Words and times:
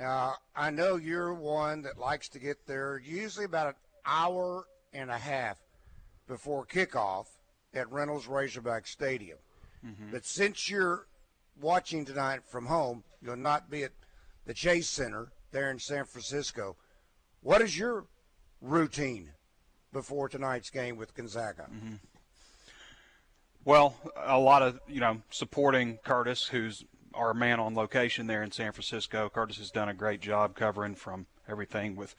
Now, 0.00 0.36
I 0.56 0.70
know 0.70 0.96
you're 0.96 1.34
one 1.34 1.82
that 1.82 1.98
likes 1.98 2.30
to 2.30 2.38
get 2.38 2.66
there 2.66 2.98
usually 3.04 3.44
about 3.44 3.66
an 3.66 3.74
hour 4.06 4.64
and 4.94 5.10
a 5.10 5.18
half 5.18 5.58
before 6.26 6.64
kickoff 6.64 7.26
at 7.74 7.92
Reynolds 7.92 8.26
Razorback 8.26 8.86
Stadium. 8.86 9.36
Mm-hmm. 9.86 10.10
But 10.10 10.24
since 10.24 10.70
you're 10.70 11.06
watching 11.60 12.06
tonight 12.06 12.40
from 12.46 12.64
home, 12.64 13.04
you'll 13.20 13.36
not 13.36 13.70
be 13.70 13.84
at 13.84 13.92
the 14.46 14.54
Chase 14.54 14.88
Center 14.88 15.32
there 15.52 15.70
in 15.70 15.78
San 15.78 16.06
Francisco. 16.06 16.76
What 17.42 17.60
is 17.60 17.78
your 17.78 18.06
routine 18.62 19.32
before 19.92 20.30
tonight's 20.30 20.70
game 20.70 20.96
with 20.96 21.14
Gonzaga? 21.14 21.64
Mm-hmm. 21.64 21.96
Well, 23.66 23.96
a 24.16 24.38
lot 24.38 24.62
of 24.62 24.80
you 24.88 25.00
know 25.00 25.20
supporting 25.28 25.98
Curtis, 26.02 26.46
who's 26.46 26.86
our 27.14 27.34
man 27.34 27.60
on 27.60 27.74
location 27.74 28.26
there 28.26 28.42
in 28.42 28.50
San 28.52 28.72
Francisco. 28.72 29.28
Curtis 29.28 29.58
has 29.58 29.70
done 29.70 29.88
a 29.88 29.94
great 29.94 30.20
job 30.20 30.54
covering 30.54 30.94
from 30.94 31.26
everything 31.48 31.96
with 31.96 32.14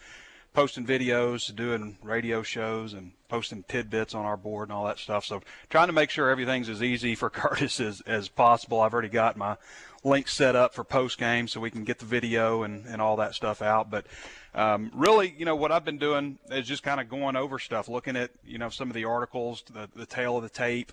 posting 0.53 0.85
videos, 0.85 1.53
doing 1.55 1.97
radio 2.03 2.43
shows, 2.43 2.93
and 2.93 3.13
posting 3.29 3.63
tidbits 3.63 4.13
on 4.13 4.25
our 4.25 4.35
board 4.35 4.67
and 4.67 4.77
all 4.77 4.85
that 4.85 4.99
stuff. 4.99 5.23
So 5.23 5.41
trying 5.69 5.87
to 5.87 5.93
make 5.93 6.09
sure 6.09 6.29
everything's 6.29 6.69
as 6.69 6.83
easy 6.83 7.15
for 7.15 7.29
Curtis 7.31 7.79
as, 7.79 8.01
as 8.01 8.27
possible. 8.27 8.81
I've 8.81 8.93
already 8.93 9.09
got 9.09 9.37
my 9.37 9.57
link 10.03 10.27
set 10.27 10.55
up 10.55 10.73
for 10.73 10.83
post 10.83 11.17
game 11.17 11.47
so 11.47 11.59
we 11.59 11.71
can 11.71 11.83
get 11.83 11.99
the 11.99 12.05
video 12.05 12.63
and, 12.63 12.85
and 12.85 13.01
all 13.01 13.17
that 13.17 13.35
stuff 13.35 13.61
out. 13.61 13.89
But 13.89 14.07
um, 14.53 14.91
really, 14.93 15.33
you 15.37 15.45
know, 15.45 15.55
what 15.55 15.71
I've 15.71 15.85
been 15.85 15.99
doing 15.99 16.37
is 16.49 16.67
just 16.67 16.83
kind 16.83 16.99
of 16.99 17.07
going 17.07 17.35
over 17.35 17.59
stuff, 17.59 17.87
looking 17.87 18.17
at, 18.17 18.31
you 18.45 18.57
know, 18.57 18.69
some 18.69 18.89
of 18.89 18.95
the 18.95 19.05
articles, 19.05 19.63
the, 19.71 19.89
the 19.95 20.05
tail 20.05 20.37
of 20.37 20.43
the 20.43 20.49
tape, 20.49 20.91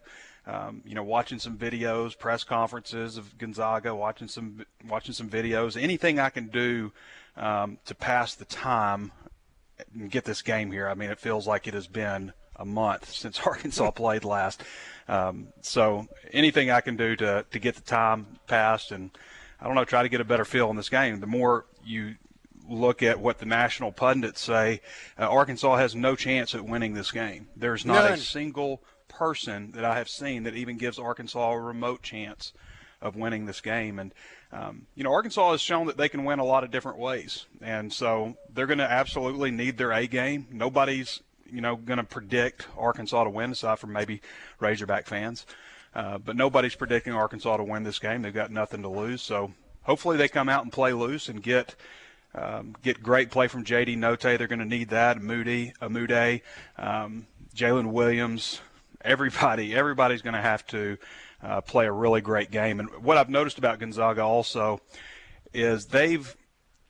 um, 0.49 0.83
you 0.87 0.95
know, 0.95 1.03
watching 1.03 1.39
some 1.39 1.59
videos, 1.59 2.19
press 2.19 2.43
conferences 2.43 3.19
of 3.19 3.37
Gonzaga, 3.37 3.95
watching 3.95 4.29
some 4.29 4.65
watching 4.89 5.13
some 5.13 5.29
videos, 5.29 5.81
anything 5.81 6.19
I 6.19 6.31
can 6.31 6.49
do 6.49 6.91
um, 7.37 7.79
to 7.85 7.95
pass 7.95 8.35
the 8.35 8.47
time 8.47 9.13
and 9.95 10.11
get 10.11 10.25
this 10.25 10.41
game 10.41 10.73
here. 10.73 10.89
I 10.89 10.95
mean, 10.95 11.11
it 11.11 11.21
feels 11.21 11.47
like 11.47 11.69
it 11.69 11.75
has 11.75 11.87
been 11.87 12.33
a 12.57 12.65
month 12.65 13.13
since 13.13 13.39
Arkansas 13.41 13.91
played 13.91 14.25
last. 14.25 14.63
Um, 15.07 15.49
so 15.61 16.09
anything 16.33 16.71
I 16.71 16.81
can 16.81 16.97
do 16.97 17.15
to 17.17 17.45
to 17.51 17.59
get 17.59 17.75
the 17.75 17.83
time 17.83 18.27
passed 18.47 18.91
and 18.91 19.11
I 19.61 19.67
don't 19.67 19.75
know, 19.75 19.85
try 19.85 20.03
to 20.03 20.09
get 20.09 20.23
a 20.23 20.25
better 20.25 20.47
feel 20.47 20.71
in 20.71 20.77
this 20.77 20.89
game. 20.89 21.21
The 21.21 21.27
more 21.27 21.67
you 21.85 22.15
look 22.67 23.03
at 23.03 23.21
what 23.21 23.39
the 23.39 23.47
national 23.47 23.93
pundits 23.93 24.41
say, 24.41 24.81
uh, 25.19 25.29
Arkansas 25.29 25.77
has 25.77 25.95
no 25.95 26.17
chance 26.17 26.55
at 26.55 26.65
winning 26.65 26.95
this 26.95 27.11
game. 27.11 27.49
There's 27.57 27.85
not 27.85 28.05
None. 28.05 28.13
a 28.15 28.17
single 28.19 28.83
person 29.19 29.73
that 29.73 29.85
I 29.85 29.99
have 29.99 30.09
seen 30.09 30.45
that 30.45 30.55
even 30.55 30.77
gives 30.77 30.99
Arkansas 30.99 31.51
a 31.51 31.61
remote 31.61 32.03
chance 32.03 32.53
of 33.03 33.17
winning 33.17 33.47
this 33.47 33.61
game. 33.61 33.99
And 33.99 34.15
um, 34.53 34.87
you 34.95 35.05
know, 35.05 35.13
Arkansas 35.13 35.53
has 35.53 35.61
shown 35.61 35.87
that 35.89 35.97
they 35.97 36.09
can 36.09 36.25
win 36.25 36.39
a 36.39 36.45
lot 36.45 36.65
of 36.65 36.71
different 36.71 36.99
ways, 36.99 37.47
and 37.61 37.93
so 37.93 38.37
they're 38.53 38.67
going 38.67 38.79
to 38.79 38.91
absolutely 38.91 39.51
need 39.51 39.77
their 39.77 39.93
A 39.93 40.07
game. 40.07 40.47
Nobody's 40.51 41.21
you 41.51 41.61
know 41.61 41.77
going 41.77 41.99
to 41.99 42.05
predict 42.05 42.67
Arkansas 42.79 43.25
to 43.25 43.31
win, 43.31 43.51
aside 43.51 43.79
from 43.79 43.93
maybe 43.93 44.23
Razorback 44.59 45.07
fans. 45.07 45.45
Uh, 45.95 46.17
but 46.19 46.37
nobody's 46.37 46.75
predicting 46.75 47.13
Arkansas 47.13 47.59
to 47.59 47.65
win 47.65 47.83
this 47.83 47.99
game. 47.99 48.23
They've 48.23 48.33
got 48.33 48.51
nothing 48.51 48.83
to 48.83 48.89
lose, 48.89 49.21
so 49.21 49.53
hopefully 49.83 50.17
they 50.17 50.29
come 50.29 50.49
out 50.49 50.63
and 50.63 50.73
play 50.73 50.93
loose 50.93 51.29
and 51.29 51.43
get 51.43 51.75
um, 52.35 52.75
get 52.83 53.03
great 53.03 53.31
play 53.31 53.49
from 53.49 53.65
J.D. 53.65 53.97
Notae. 53.97 54.39
They're 54.39 54.47
going 54.47 54.59
to 54.61 54.65
need 54.65 54.91
that. 54.91 55.21
Moody, 55.21 55.73
Umude, 55.83 56.43
um, 56.79 57.27
Jaylin 57.55 57.93
Williams, 57.93 58.61
everybody, 59.09 59.75
everybody's 59.75 60.23
going 60.23 60.35
to 60.35 60.41
have 60.41 60.67
to 60.69 60.99
uh, 61.43 61.61
play 61.63 61.87
a 61.87 61.93
really 61.93 62.21
great 62.21 62.51
game. 62.51 62.79
And 62.79 62.91
what 63.03 63.17
I've 63.17 63.31
noticed 63.31 63.59
about 63.59 63.79
Gonzaga 63.79 64.23
also 64.23 64.81
is 65.55 65.87
they've, 65.87 66.37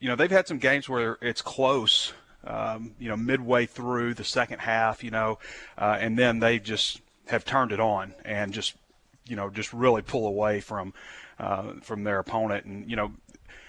you 0.00 0.08
know, 0.08 0.16
they've 0.16 0.30
had 0.30 0.48
some 0.48 0.58
games 0.58 0.88
where 0.88 1.16
it's 1.22 1.42
close, 1.42 2.12
um, 2.44 2.94
you 2.98 3.08
know, 3.08 3.16
midway 3.16 3.66
through 3.66 4.14
the 4.14 4.24
second 4.24 4.58
half, 4.58 5.04
you 5.04 5.10
know, 5.10 5.38
uh, 5.78 5.96
and 6.00 6.18
then 6.18 6.40
they 6.40 6.58
just 6.58 7.00
have 7.28 7.44
turned 7.44 7.72
it 7.72 7.80
on 7.80 8.14
and 8.24 8.52
just, 8.52 8.74
you 9.28 9.36
know, 9.36 9.48
just 9.48 9.72
really 9.72 10.02
pull 10.02 10.26
away 10.26 10.60
from 10.60 10.92
uh, 11.38 11.74
from 11.82 12.02
their 12.02 12.18
opponent. 12.18 12.64
And 12.64 12.90
you 12.90 12.96
know, 12.96 13.12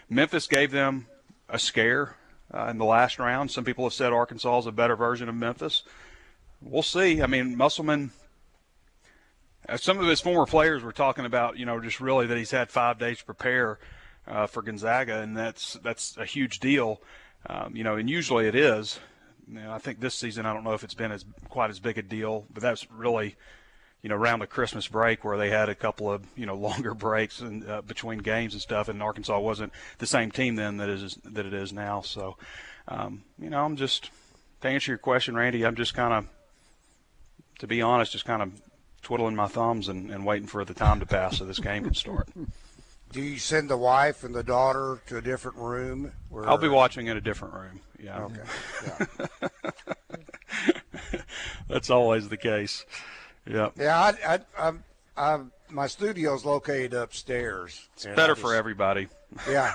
Memphis 0.10 0.48
gave 0.48 0.72
them 0.72 1.06
a 1.50 1.60
scare 1.60 2.16
uh, 2.52 2.66
in 2.66 2.80
the 2.80 2.86
last 2.86 3.20
round. 3.20 3.52
Some 3.52 3.64
people 3.64 3.84
have 3.84 3.94
said 3.94 4.12
Arkansas 4.12 4.60
is 4.60 4.66
a 4.66 4.72
better 4.72 4.96
version 4.96 5.30
of 5.30 5.36
Memphis. 5.36 5.84
We'll 6.62 6.84
see. 6.84 7.22
I 7.22 7.28
mean, 7.28 7.56
Musselman 7.56 8.12
some 9.78 10.00
of 10.00 10.08
his 10.08 10.22
former 10.22 10.46
players 10.46 10.84
were 10.84 10.92
talking 10.92 11.26
about, 11.26 11.58
you 11.58 11.66
know, 11.66 11.80
just 11.80 12.00
really 12.00 12.28
that 12.28 12.38
he's 12.38 12.52
had 12.52 12.72
five 12.72 12.98
days 12.98 13.20
to 13.20 13.26
prepare 13.26 13.80
uh, 14.28 14.48
for 14.48 14.62
Gonzaga, 14.62 15.22
and 15.22 15.36
that's 15.36 15.74
that's 15.84 16.16
a 16.18 16.26
huge 16.26 16.60
deal. 16.60 17.02
Um, 17.48 17.76
you 17.76 17.84
know, 17.84 17.96
and 17.96 18.10
usually 18.10 18.48
it 18.48 18.56
is. 18.56 19.00
You 19.48 19.62
know, 19.62 19.72
I 19.72 19.80
think 19.80 20.00
this 20.00 20.16
season 20.16 20.46
I 20.46 20.54
don't 20.54 20.64
know 20.64 20.74
if 20.74 20.84
it's 20.84 20.94
been 20.94 21.12
as 21.12 21.26
quite 21.50 21.70
as 21.70 21.80
big 21.80 21.98
a 21.98 22.02
deal, 22.02 22.46
but 22.54 22.62
that's 22.62 22.90
really, 22.92 23.36
you 24.04 24.10
know, 24.10 24.16
around 24.16 24.40
the 24.40 24.48
Christmas 24.48 24.88
break 24.88 25.24
where 25.24 25.38
they 25.38 25.50
had 25.50 25.70
a 25.70 25.76
couple 25.76 26.12
of 26.12 26.26
you 26.36 26.46
know 26.46 26.56
longer 26.70 26.94
breaks 26.94 27.40
and 27.40 27.68
uh, 27.68 27.82
between 27.82 28.20
games 28.20 28.54
and 28.54 28.62
stuff, 28.62 28.88
and 28.88 29.02
Arkansas 29.02 29.40
wasn't 29.40 29.74
the 29.98 30.08
same 30.08 30.32
team 30.32 30.56
then 30.56 30.78
that 30.78 30.90
is 30.90 31.18
that 31.24 31.46
it 31.46 31.54
is 31.54 31.74
now. 31.74 32.02
So, 32.02 32.38
um, 32.88 33.24
you 33.40 33.50
know, 33.50 33.66
I'm 33.66 33.76
just 33.76 34.12
to 34.62 34.68
answer 34.68 34.92
your 34.92 35.00
question, 35.00 35.36
Randy. 35.36 35.66
I'm 35.66 35.76
just 35.76 35.94
kind 35.94 36.14
of, 36.14 36.28
to 37.60 37.68
be 37.68 37.82
honest, 37.82 38.12
just 38.12 38.26
kind 38.26 38.44
of 38.44 38.52
twiddling 39.02 39.36
my 39.36 39.48
thumbs 39.48 39.88
and, 39.88 40.12
and 40.12 40.26
waiting 40.26 40.48
for 40.48 40.66
the 40.66 40.74
time 40.74 41.00
to 41.00 41.06
pass 41.06 41.38
so 41.38 41.46
this 41.46 41.60
game 41.60 41.84
can 41.84 41.94
start. 41.94 42.30
Do 43.12 43.22
you 43.22 43.40
send 43.40 43.70
the 43.70 43.78
wife 43.78 44.24
and 44.24 44.36
the 44.36 44.44
daughter 44.44 45.02
to 45.08 45.18
a 45.18 45.22
different 45.22 45.58
room? 45.58 46.12
Where... 46.30 46.48
I'll 46.48 46.60
be 46.60 46.70
watching 46.70 47.08
in 47.08 47.18
a 47.18 47.22
different 47.22 47.56
room. 47.56 47.80
Yeah. 48.00 48.24
Okay. 48.26 48.42
Yeah. 49.42 51.20
That's 51.68 51.90
always 51.90 52.30
the 52.30 52.38
case. 52.38 52.86
Yeah. 53.50 53.70
Yeah. 53.76 54.00
I, 54.00 54.36
I, 54.36 54.40
I'm, 54.60 54.84
I'm, 55.18 55.52
my 55.70 55.88
studio's 55.88 56.46
located 56.46 56.94
upstairs. 56.94 57.90
It's 57.96 58.06
better 58.06 58.34
just, 58.34 58.42
for 58.42 58.54
everybody. 58.54 59.08
Yeah. 59.50 59.74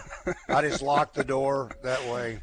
I 0.49 0.63
just 0.69 0.81
lock 0.81 1.13
the 1.13 1.25
door 1.25 1.73
that 1.83 2.05
way. 2.09 2.41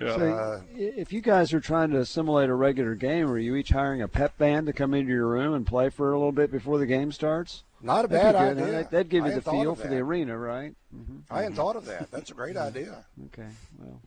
Yeah. 0.00 0.16
So 0.16 0.32
uh, 0.32 0.60
if 0.74 1.12
you 1.12 1.20
guys 1.20 1.52
are 1.52 1.60
trying 1.60 1.90
to 1.90 2.04
simulate 2.06 2.48
a 2.48 2.54
regular 2.54 2.94
game, 2.94 3.30
are 3.30 3.38
you 3.38 3.56
each 3.56 3.70
hiring 3.70 4.00
a 4.02 4.08
pep 4.08 4.38
band 4.38 4.66
to 4.66 4.72
come 4.72 4.94
into 4.94 5.12
your 5.12 5.26
room 5.26 5.54
and 5.54 5.66
play 5.66 5.90
for 5.90 6.12
a 6.12 6.18
little 6.18 6.32
bit 6.32 6.50
before 6.50 6.78
the 6.78 6.86
game 6.86 7.12
starts? 7.12 7.62
Not 7.82 8.04
a 8.04 8.08
bad 8.08 8.34
idea. 8.34 8.88
That'd 8.90 9.08
give 9.08 9.26
you 9.26 9.32
the 9.32 9.42
feel 9.42 9.74
for 9.74 9.88
the 9.88 9.98
arena, 9.98 10.38
right? 10.38 10.74
Mm-hmm. 10.94 11.32
I 11.32 11.42
hadn't 11.42 11.56
thought 11.56 11.76
of 11.76 11.84
that. 11.86 12.10
That's 12.10 12.30
a 12.30 12.34
great 12.34 12.56
idea. 12.56 13.04
Okay, 13.26 13.48
well. 13.78 14.00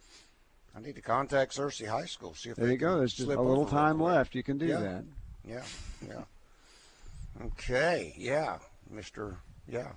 I 0.75 0.81
need 0.81 0.95
to 0.95 1.01
contact 1.01 1.55
Searcy 1.55 1.87
High 1.87 2.05
School. 2.05 2.33
See 2.33 2.49
if 2.49 2.57
there 2.57 2.69
you 2.69 2.77
go. 2.77 2.97
There's 2.97 3.13
just 3.13 3.29
a 3.29 3.41
little 3.41 3.65
time 3.65 4.01
left. 4.01 4.35
You 4.35 4.43
can 4.43 4.57
do 4.57 4.65
yeah. 4.65 4.79
that. 4.79 5.03
Yeah, 5.47 5.63
yeah. 6.05 7.45
Okay, 7.45 8.13
yeah, 8.17 8.57
Mister. 8.89 9.37
Yeah, 9.69 9.91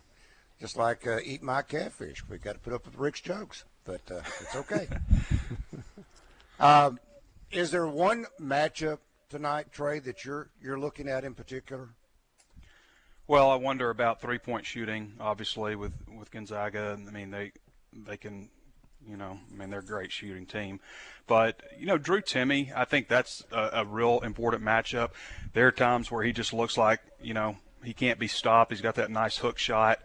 just 0.61 0.77
like 0.77 1.07
uh, 1.07 1.19
eat 1.25 1.43
my 1.43 1.63
catfish. 1.63 2.29
We 2.29 2.39
got 2.39 2.55
to 2.55 2.59
put 2.61 2.73
up 2.73 2.87
with 2.87 2.97
Rick's 2.97 3.21
jokes, 3.21 3.65
but 3.85 4.03
uh, 4.11 4.21
it's 4.41 4.57
okay. 4.57 4.89
Um, 6.61 6.99
is 7.51 7.71
there 7.71 7.87
one 7.87 8.27
matchup 8.41 8.99
tonight, 9.29 9.73
Trey, 9.73 10.01
that 10.01 10.25
you're 10.25 10.51
you're 10.61 10.79
looking 10.79 11.09
at 11.09 11.25
in 11.25 11.35
particular? 11.35 11.91
Well, 13.27 13.51
I 13.51 13.57
wonder 13.57 13.91
about 13.91 14.21
three 14.21 14.39
point 14.39 14.67
shooting. 14.67 15.15
Obviously, 15.21 15.77
with 15.77 15.93
with 16.17 16.31
Gonzaga, 16.31 16.99
I 17.07 17.11
mean 17.11 17.31
they 17.31 17.53
they 17.93 18.17
can, 18.17 18.49
you 19.07 19.17
know, 19.17 19.39
I 19.53 19.57
mean 19.57 19.71
they're 19.71 19.81
a 19.81 19.85
great 19.85 20.11
shooting 20.11 20.47
team, 20.47 20.81
but 21.27 21.63
you 21.79 21.87
know 21.87 21.99
Drew 21.99 22.21
Timme, 22.21 22.73
I 22.75 22.85
think 22.85 23.09
that's 23.09 23.45
a, 23.53 23.71
a 23.75 23.85
real 23.85 24.21
important 24.21 24.63
matchup. 24.65 25.11
There 25.53 25.67
are 25.67 25.73
times 25.73 26.11
where 26.11 26.25
he 26.25 26.33
just 26.33 26.53
looks 26.53 26.77
like 26.77 27.01
you 27.23 27.35
know 27.35 27.57
he 27.85 27.93
can't 27.93 28.19
be 28.19 28.29
stopped. 28.29 28.73
He's 28.73 28.81
got 28.81 28.97
that 28.97 29.11
nice 29.11 29.39
hook 29.39 29.59
shot. 29.59 30.01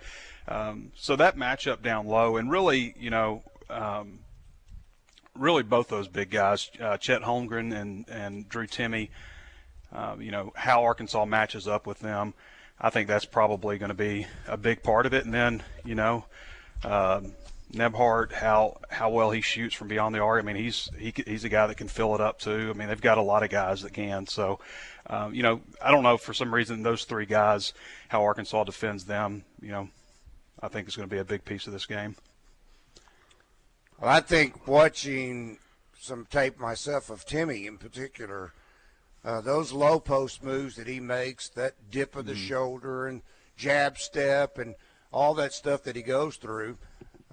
Um, 0.48 0.92
so 0.96 1.16
that 1.16 1.38
matchup 1.38 1.82
down 1.82 2.06
low, 2.06 2.38
and 2.38 2.52
really, 2.52 2.94
you 3.00 3.10
know, 3.10 3.44
um, 3.70 4.20
really 5.38 5.64
both 5.64 5.88
those 5.88 6.08
big 6.08 6.30
guys, 6.30 6.70
uh, 6.80 6.98
Chet 6.98 7.22
Holmgren 7.22 7.76
and 7.76 8.06
and 8.10 8.48
Drew 8.50 8.68
Timme. 8.68 9.10
Uh, 9.92 10.16
you 10.20 10.32
know 10.32 10.52
how 10.56 10.84
Arkansas 10.84 11.26
matches 11.26 11.68
up 11.68 11.86
with 11.86 12.00
them. 12.00 12.34
I 12.80 12.90
think 12.90 13.08
that's 13.08 13.26
probably 13.26 13.78
going 13.78 13.90
to 13.90 13.96
be 13.96 14.28
a 14.48 14.58
big 14.58 14.84
part 14.84 15.06
of 15.06 15.14
it. 15.14 15.26
And 15.26 15.34
then 15.34 15.64
you 15.86 15.96
know, 15.96 16.26
um, 16.84 17.34
Nembhard, 17.72 18.32
how 18.32 18.80
how 18.90 19.10
well 19.10 19.32
he 19.32 19.42
shoots 19.42 19.76
from 19.76 19.88
beyond 19.88 20.14
the 20.14 20.20
arc. 20.20 20.44
I 20.44 20.46
mean, 20.46 20.56
he's 20.56 20.90
he, 20.98 21.14
he's 21.26 21.44
a 21.44 21.50
guy 21.50 21.68
that 21.68 21.78
can 21.78 21.88
fill 21.88 22.16
it 22.16 22.22
up 22.22 22.40
too. 22.40 22.72
I 22.74 22.78
mean, 22.78 22.88
they've 22.88 23.02
got 23.02 23.18
a 23.18 23.22
lot 23.22 23.44
of 23.44 23.50
guys 23.50 23.82
that 23.82 23.94
can. 23.94 24.28
So, 24.28 24.60
um, 25.08 25.34
you 25.34 25.44
know, 25.44 25.62
I 25.82 25.92
don't 25.92 26.04
know 26.04 26.18
for 26.18 26.34
some 26.34 26.54
reason 26.54 26.84
those 26.84 27.06
three 27.06 27.26
guys, 27.26 27.74
how 28.10 28.24
Arkansas 28.24 28.64
defends 28.64 29.06
them. 29.06 29.44
You 29.62 29.72
know, 29.72 29.90
I 30.62 30.68
think 30.68 30.88
is 30.88 30.96
going 30.96 31.10
to 31.10 31.14
be 31.14 31.20
a 31.20 31.26
big 31.26 31.46
piece 31.46 31.68
of 31.68 31.74
this 31.74 31.86
game. 31.86 32.16
Well, 34.00 34.10
I 34.10 34.20
think 34.20 34.68
watching 34.68 35.58
some 36.00 36.26
tape 36.30 36.60
myself 36.60 37.10
of 37.10 37.26
Timme 37.26 37.66
in 37.66 37.78
particular, 37.78 38.54
uh, 39.24 39.42
those 39.42 39.72
low 39.72 40.00
post 40.00 40.44
moves 40.44 40.76
that 40.76 40.88
he 40.88 41.00
makes, 41.00 41.50
that 41.50 41.76
dip 41.90 42.16
of 42.16 42.26
the 42.26 42.34
mm-hmm. 42.34 42.42
shoulder 42.42 43.08
and 43.08 43.22
jab 43.56 43.98
step 43.98 44.58
and 44.58 44.76
all 45.12 45.34
that 45.36 45.54
stuff 45.54 45.84
that 45.84 45.96
he 45.96 46.02
goes 46.02 46.36
through. 46.36 46.78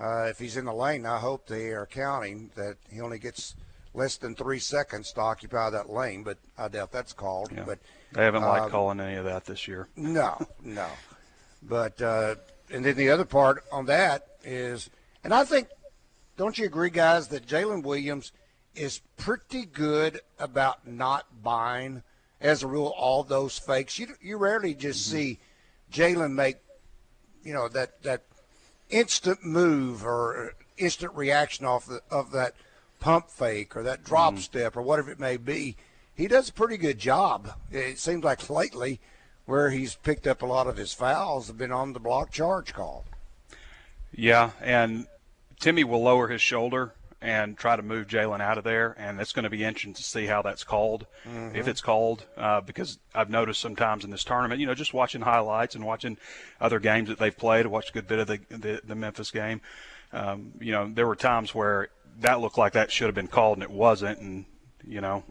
Uh, 0.01 0.25
if 0.25 0.39
he's 0.39 0.57
in 0.57 0.65
the 0.65 0.73
lane, 0.73 1.05
I 1.05 1.19
hope 1.19 1.47
they 1.47 1.71
are 1.71 1.87
counting 1.87 2.51
that 2.55 2.77
he 2.91 3.01
only 3.01 3.19
gets 3.19 3.55
less 3.93 4.17
than 4.17 4.35
three 4.35 4.59
seconds 4.59 5.13
to 5.13 5.21
occupy 5.21 5.71
that 5.71 5.91
lane, 5.91 6.23
but 6.23 6.39
I 6.57 6.69
doubt 6.69 6.93
that's 6.93 7.13
called. 7.13 7.51
Yeah. 7.53 7.65
But 7.65 7.81
they 8.13 8.25
haven't 8.25 8.43
liked 8.43 8.67
uh, 8.67 8.69
calling 8.69 9.01
any 9.01 9.17
of 9.17 9.25
that 9.25 9.45
this 9.45 9.67
year. 9.67 9.89
No, 9.97 10.47
no. 10.63 10.87
But 11.63 12.01
uh, 12.01 12.37
and 12.73 12.83
then 12.83 12.97
the 12.97 13.11
other 13.11 13.27
part 13.27 13.65
on 13.71 13.85
that 13.85 14.27
is, 14.43 14.89
and 15.23 15.35
I 15.35 15.45
think 15.45 15.69
don't 16.41 16.57
you 16.57 16.65
agree, 16.65 16.89
guys, 16.89 17.29
that 17.29 17.47
Jaylin 17.47 17.83
Williams 17.83 18.33
is 18.75 19.03
pretty 19.19 19.67
good 19.67 20.23
about 20.39 20.87
not 20.87 21.27
buying, 21.43 22.03
as 22.41 22.63
a 22.63 22.67
rule, 22.67 22.95
all 22.97 23.23
those 23.23 23.59
fakes? 23.59 23.99
You 23.99 24.15
you 24.23 24.39
rarely 24.39 24.73
just 24.73 25.07
mm-hmm. 25.07 25.19
see 25.19 25.39
Jaylin 25.93 26.33
make, 26.33 26.57
you 27.45 27.53
know, 27.53 27.69
that 27.69 28.03
that 28.05 28.23
instant 28.89 29.45
move 29.45 30.03
or 30.03 30.55
instant 30.79 31.15
reaction 31.15 31.67
off 31.67 31.85
the, 31.85 32.01
of 32.11 32.33
that 32.33 32.55
pump 33.01 33.29
fake 33.29 33.77
or 33.77 33.83
that 33.83 34.03
drop 34.03 34.33
mm-hmm. 34.33 34.41
step 34.41 34.79
or 34.79 34.83
whatever 34.83 35.11
it 35.11 35.21
may 35.21 35.37
be. 35.37 35.77
He 36.15 36.27
does 36.27 36.49
a 36.49 36.55
pretty 36.55 36.79
good 36.79 36.99
job. 36.99 37.53
It 37.71 37.99
seems 37.99 38.25
like 38.25 38.49
lately, 38.49 38.99
where 39.45 39.69
he's 39.69 39.95
picked 39.95 40.27
up 40.27 40.41
a 40.41 40.47
lot 40.47 40.69
of 40.69 40.79
his 40.79 40.95
fouls, 40.95 41.49
have 41.49 41.59
been 41.59 41.71
on 41.71 41.93
the 41.93 42.01
block 42.01 42.31
charge 42.31 42.73
call. 42.73 43.05
Yeah, 44.15 44.53
and 44.63 45.07
Timme 45.61 45.85
will 45.85 46.03
lower 46.03 46.29
his 46.29 46.41
shoulder 46.41 46.95
and 47.23 47.57
try 47.57 47.77
to 47.77 47.83
move 47.83 48.07
Jaylin 48.07 48.41
out 48.41 48.57
of 48.57 48.65
there, 48.65 48.97
and 48.99 49.21
it's 49.21 49.33
going 49.33 49.43
to 49.43 49.51
be 49.51 49.63
interesting 49.63 49.93
to 49.93 50.03
see 50.03 50.25
how 50.25 50.41
that's 50.41 50.65
called, 50.65 51.07
mm-hmm. 51.27 51.55
if 51.55 51.69
it's 51.69 51.83
called, 51.83 52.25
uh, 52.39 52.63
because 52.63 52.99
I've 53.15 53.29
noticed 53.29 53.61
sometimes 53.61 54.05
in 54.05 54.11
this 54.11 54.25
tournament, 54.25 54.61
you 54.61 54.67
know, 54.67 54.75
just 54.75 54.95
watching 54.95 55.21
highlights 55.21 55.75
and 55.75 55.85
watching 55.85 56.17
other 56.61 56.81
games 56.81 57.11
that 57.11 57.19
they've 57.19 57.37
played, 57.37 57.67
I 57.67 57.69
watched 57.69 57.91
a 57.91 57.93
good 57.93 58.09
bit 58.09 58.21
of 58.21 58.27
the 58.27 58.41
the, 58.49 58.81
the 58.83 58.95
Memphis 58.95 59.31
game. 59.31 59.61
Um, 60.13 60.53
you 60.61 60.73
know, 60.73 60.91
there 60.93 61.07
were 61.07 61.17
times 61.17 61.55
where 61.55 61.91
that 62.21 62.41
looked 62.41 62.59
like 62.59 62.73
that 62.73 62.91
should 62.91 63.07
have 63.07 63.15
been 63.15 63.29
called 63.29 63.59
and 63.59 63.63
it 63.63 63.71
wasn't, 63.71 64.19
and 64.19 64.47
you 64.87 65.03
know, 65.03 65.25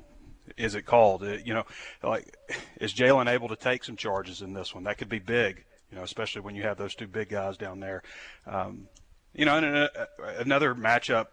is 0.57 0.75
it 0.75 0.83
called? 0.83 1.23
It, 1.23 1.47
you 1.47 1.55
know, 1.55 1.65
like 2.03 2.37
is 2.79 2.93
Jaylin 2.93 3.27
able 3.27 3.47
to 3.47 3.55
take 3.55 3.83
some 3.83 3.95
charges 3.95 4.43
in 4.43 4.53
this 4.53 4.75
one? 4.75 4.83
That 4.83 4.99
could 4.99 5.09
be 5.09 5.19
big. 5.19 5.65
You 5.91 5.97
know, 5.97 6.03
especially 6.03 6.41
when 6.41 6.55
you 6.55 6.61
have 6.63 6.77
those 6.77 6.93
two 6.93 7.07
big 7.07 7.29
guys 7.29 7.57
down 7.57 7.79
there. 7.79 8.03
Um, 8.45 8.89
you 9.33 9.45
know, 9.45 9.57
and 9.57 9.65
uh, 9.65 10.05
another 10.37 10.75
matchup 10.75 11.27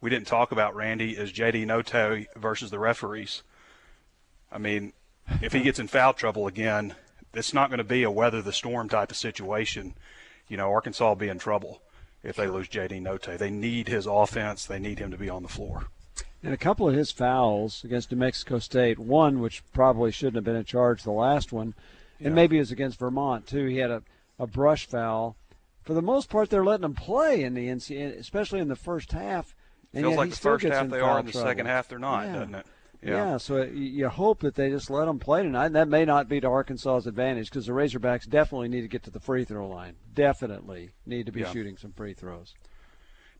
we 0.00 0.10
didn't 0.10 0.26
talk 0.26 0.52
about, 0.52 0.74
Randy, 0.74 1.12
is 1.12 1.32
JD 1.32 1.66
Notae 1.66 2.26
versus 2.36 2.70
the 2.70 2.78
referees. 2.78 3.42
I 4.50 4.58
mean, 4.58 4.92
if 5.42 5.52
he 5.52 5.60
gets 5.60 5.78
in 5.78 5.88
foul 5.88 6.14
trouble 6.14 6.46
again, 6.46 6.94
it's 7.34 7.54
not 7.54 7.68
going 7.68 7.78
to 7.78 7.84
be 7.84 8.02
a 8.02 8.10
weather 8.10 8.42
the 8.42 8.52
storm 8.52 8.88
type 8.88 9.10
of 9.10 9.16
situation. 9.16 9.94
You 10.48 10.56
know, 10.56 10.70
Arkansas 10.70 11.08
will 11.08 11.16
be 11.16 11.28
in 11.28 11.38
trouble 11.38 11.82
if 12.22 12.36
they 12.36 12.48
lose 12.48 12.68
JD 12.68 13.02
Notae. 13.02 13.38
They 13.38 13.50
need 13.50 13.88
his 13.88 14.06
offense. 14.06 14.64
They 14.64 14.78
need 14.78 14.98
him 14.98 15.10
to 15.10 15.18
be 15.18 15.28
on 15.28 15.42
the 15.42 15.48
floor. 15.48 15.86
And 16.42 16.54
a 16.54 16.58
couple 16.58 16.88
of 16.88 16.94
his 16.94 17.12
fouls 17.12 17.84
against 17.84 18.10
New 18.10 18.18
Mexico 18.18 18.58
State, 18.58 18.98
one 18.98 19.40
which 19.40 19.62
probably 19.72 20.10
shouldn't 20.10 20.36
have 20.36 20.44
been 20.44 20.56
a 20.56 20.64
charge, 20.64 21.02
the 21.02 21.10
last 21.10 21.52
one, 21.52 21.74
and 22.18 22.28
yeah. 22.28 22.34
maybe 22.34 22.56
it 22.56 22.60
was 22.60 22.72
against 22.72 22.98
Vermont 22.98 23.46
too. 23.46 23.66
He 23.66 23.76
had 23.76 23.90
a, 23.90 24.02
a 24.38 24.46
brush 24.46 24.86
foul 24.86 25.36
for 25.90 25.94
the 25.94 26.02
most 26.02 26.30
part, 26.30 26.50
they're 26.50 26.64
letting 26.64 26.82
them 26.82 26.94
play 26.94 27.42
in 27.42 27.54
the 27.54 27.66
NCAA, 27.66 28.16
especially 28.16 28.60
in 28.60 28.68
the 28.68 28.76
first 28.76 29.10
half. 29.10 29.56
And 29.92 30.04
Feels 30.04 30.16
like 30.16 30.30
the 30.30 30.36
first 30.36 30.64
half 30.64 30.88
they 30.88 31.00
are, 31.00 31.18
in 31.18 31.26
the 31.26 31.32
second 31.32 31.66
half 31.66 31.88
they're 31.88 31.98
not, 31.98 32.26
yeah. 32.26 32.32
doesn't 32.32 32.54
it? 32.54 32.66
Yeah. 33.02 33.10
yeah, 33.10 33.36
so 33.38 33.62
you 33.64 34.08
hope 34.08 34.42
that 34.42 34.54
they 34.54 34.70
just 34.70 34.88
let 34.88 35.06
them 35.06 35.18
play 35.18 35.42
tonight. 35.42 35.66
And 35.66 35.74
that 35.74 35.88
may 35.88 36.04
not 36.04 36.28
be 36.28 36.40
to 36.42 36.46
Arkansas's 36.46 37.08
advantage 37.08 37.50
because 37.50 37.66
the 37.66 37.72
Razorbacks 37.72 38.28
definitely 38.28 38.68
need 38.68 38.82
to 38.82 38.88
get 38.88 39.02
to 39.02 39.10
the 39.10 39.18
free 39.18 39.44
throw 39.44 39.66
line. 39.66 39.96
Definitely 40.14 40.90
need 41.06 41.26
to 41.26 41.32
be 41.32 41.40
yeah. 41.40 41.50
shooting 41.50 41.76
some 41.76 41.90
free 41.90 42.14
throws. 42.14 42.54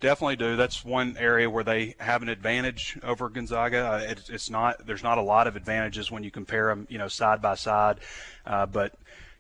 Definitely 0.01 0.35
do. 0.35 0.57
That's 0.57 0.85
one 0.85 1.17
area 1.21 1.49
where 1.49 1.63
they 1.63 1.95
have 2.01 2.23
an 2.23 2.29
advantage 2.29 2.99
over 3.05 3.29
Gonzaga. 3.29 3.93
Uh, 3.93 4.11
it, 4.11 4.29
it's 4.29 4.51
not. 4.51 4.85
There's 4.85 5.05
not 5.05 5.19
a 5.19 5.23
lot 5.23 5.47
of 5.47 5.55
advantages 5.55 6.11
when 6.11 6.25
you 6.25 6.33
compare 6.33 6.67
them, 6.67 6.89
you 6.91 6.99
know, 6.99 7.07
side 7.07 7.41
by 7.41 7.55
side. 7.55 8.01
Uh, 8.45 8.67
but 8.67 8.95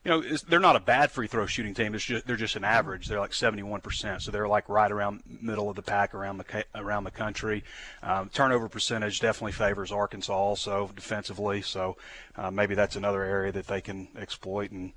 you 0.04 0.10
know, 0.10 0.22
they're 0.48 0.60
not 0.60 0.76
a 0.76 0.80
bad 0.80 1.10
free 1.10 1.26
throw 1.26 1.44
shooting 1.44 1.74
team. 1.74 1.92
Just, 1.92 2.26
they're 2.26 2.36
just 2.36 2.56
an 2.56 2.64
average. 2.64 3.06
They're 3.06 3.20
like 3.20 3.32
71%, 3.32 4.22
so 4.22 4.30
they're 4.30 4.48
like 4.48 4.68
right 4.68 4.90
around 4.90 5.22
middle 5.26 5.68
of 5.68 5.76
the 5.76 5.82
pack 5.82 6.14
around 6.14 6.38
the 6.38 6.64
around 6.74 7.04
the 7.04 7.10
country. 7.10 7.64
Um, 8.02 8.30
turnover 8.32 8.68
percentage 8.68 9.20
definitely 9.20 9.52
favors 9.52 9.92
Arkansas 9.92 10.32
also 10.32 10.90
defensively, 10.96 11.60
so 11.60 11.98
uh, 12.36 12.50
maybe 12.50 12.74
that's 12.74 12.96
another 12.96 13.22
area 13.22 13.52
that 13.52 13.66
they 13.66 13.82
can 13.82 14.08
exploit 14.16 14.70
and 14.70 14.92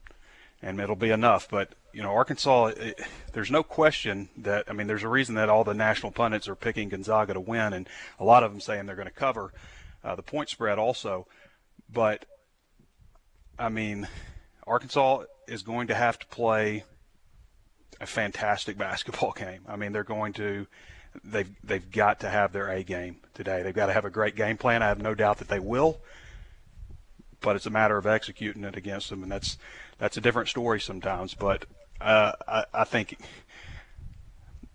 and 0.61 0.79
it'll 0.79 0.95
be 0.95 1.09
enough. 1.09 1.49
But 1.49 1.73
you 1.91 2.01
know, 2.01 2.11
Arkansas, 2.11 2.67
it, 2.67 3.01
there's 3.33 3.51
no 3.51 3.61
question 3.61 4.29
that 4.37 4.63
I 4.69 4.73
mean, 4.73 4.87
there's 4.87 5.03
a 5.03 5.09
reason 5.09 5.35
that 5.35 5.49
all 5.49 5.65
the 5.65 5.73
national 5.73 6.13
pundits 6.13 6.47
are 6.47 6.55
picking 6.55 6.87
Gonzaga 6.87 7.33
to 7.33 7.41
win, 7.41 7.73
and 7.73 7.89
a 8.19 8.23
lot 8.23 8.43
of 8.43 8.53
them 8.53 8.61
saying 8.61 8.85
they're 8.85 8.95
going 8.95 9.09
to 9.09 9.13
cover 9.13 9.51
uh, 10.01 10.15
the 10.15 10.23
point 10.23 10.47
spread 10.47 10.79
also. 10.79 11.27
But 11.91 12.23
I 13.59 13.67
mean 13.67 14.07
Arkansas 14.65 15.23
is 15.47 15.61
going 15.61 15.87
to 15.87 15.95
have 15.95 16.17
to 16.19 16.27
play 16.27 16.83
a 17.99 18.05
fantastic 18.05 18.77
basketball 18.77 19.31
game. 19.31 19.61
I 19.67 19.75
mean, 19.75 19.91
they're 19.91 20.03
going 20.03 20.33
to 20.33 20.67
they've 21.23 21.49
they've 21.63 21.91
got 21.91 22.21
to 22.21 22.29
have 22.29 22.53
their 22.53 22.69
A 22.69 22.83
game 22.83 23.17
today. 23.33 23.61
They've 23.63 23.73
got 23.73 23.87
to 23.87 23.93
have 23.93 24.05
a 24.05 24.09
great 24.09 24.35
game 24.35 24.57
plan. 24.57 24.81
I 24.81 24.87
have 24.87 25.01
no 25.01 25.13
doubt 25.15 25.37
that 25.39 25.47
they 25.47 25.59
will. 25.59 25.99
But 27.39 27.57
it's 27.57 27.65
a 27.65 27.69
matter 27.69 27.97
of 27.97 28.07
executing 28.07 28.63
it 28.63 28.77
against 28.77 29.09
them, 29.09 29.21
and 29.21 29.31
that's 29.31 29.57
that's 29.97 30.15
a 30.15 30.21
different 30.21 30.47
story 30.47 30.79
sometimes. 30.79 31.33
But 31.33 31.65
uh, 31.99 32.31
I, 32.47 32.65
I 32.73 32.83
think 32.85 33.17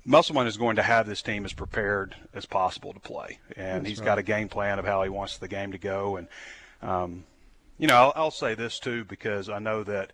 Musselman 0.04 0.46
is 0.46 0.58
going 0.58 0.76
to 0.76 0.82
have 0.82 1.06
this 1.06 1.22
team 1.22 1.46
as 1.46 1.54
prepared 1.54 2.14
as 2.34 2.44
possible 2.44 2.92
to 2.92 3.00
play, 3.00 3.38
and 3.56 3.80
that's 3.80 3.88
he's 3.88 3.98
right. 4.00 4.06
got 4.06 4.18
a 4.18 4.22
game 4.22 4.50
plan 4.50 4.78
of 4.78 4.84
how 4.84 5.02
he 5.02 5.08
wants 5.08 5.38
the 5.38 5.48
game 5.48 5.72
to 5.72 5.78
go. 5.78 6.16
And 6.16 6.28
um, 6.82 7.24
you 7.78 7.86
know, 7.86 7.96
I'll, 7.96 8.12
I'll, 8.16 8.30
say 8.30 8.54
this 8.54 8.78
too 8.78 9.04
because 9.04 9.48
I 9.48 9.58
know 9.58 9.84
that 9.84 10.12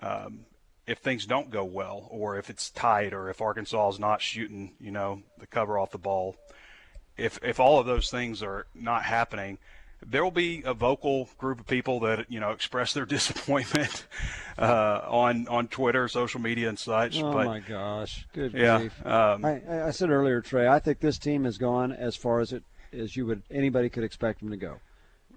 um, 0.00 0.40
if 0.86 0.98
things 0.98 1.26
don't 1.26 1.50
go 1.50 1.64
well, 1.64 2.08
or 2.10 2.36
if 2.38 2.50
it's 2.50 2.70
tight, 2.70 3.12
or 3.12 3.30
if 3.30 3.40
Arkansas 3.40 3.90
is 3.90 3.98
not 3.98 4.20
shooting, 4.20 4.72
you 4.80 4.90
know, 4.90 5.22
the 5.38 5.46
cover 5.46 5.78
off 5.78 5.92
the 5.92 5.98
ball, 5.98 6.36
if 7.16 7.38
if 7.42 7.60
all 7.60 7.78
of 7.78 7.86
those 7.86 8.10
things 8.10 8.42
are 8.42 8.66
not 8.74 9.04
happening, 9.04 9.58
there 10.04 10.22
will 10.22 10.30
be 10.30 10.62
a 10.64 10.74
vocal 10.74 11.28
group 11.38 11.60
of 11.60 11.66
people 11.66 12.00
that 12.00 12.30
you 12.30 12.40
know 12.40 12.50
express 12.50 12.92
their 12.92 13.06
disappointment 13.06 14.06
uh, 14.58 15.00
on 15.06 15.48
on 15.48 15.68
Twitter, 15.68 16.08
social 16.08 16.40
media, 16.40 16.68
and 16.68 16.78
such. 16.78 17.22
Oh 17.22 17.32
but, 17.32 17.46
my 17.46 17.60
gosh! 17.60 18.26
Good 18.32 18.52
yeah, 18.52 18.78
grief! 18.78 19.06
Um, 19.06 19.44
I, 19.44 19.86
I 19.86 19.90
said 19.90 20.10
earlier, 20.10 20.40
Trey. 20.40 20.66
I 20.66 20.78
think 20.78 21.00
this 21.00 21.18
team 21.18 21.44
has 21.44 21.58
gone 21.58 21.92
as 21.92 22.16
far 22.16 22.40
as 22.40 22.52
it 22.52 22.64
as 22.92 23.16
you 23.16 23.26
would 23.26 23.42
anybody 23.50 23.88
could 23.88 24.04
expect 24.04 24.40
them 24.40 24.50
to 24.50 24.56
go. 24.56 24.78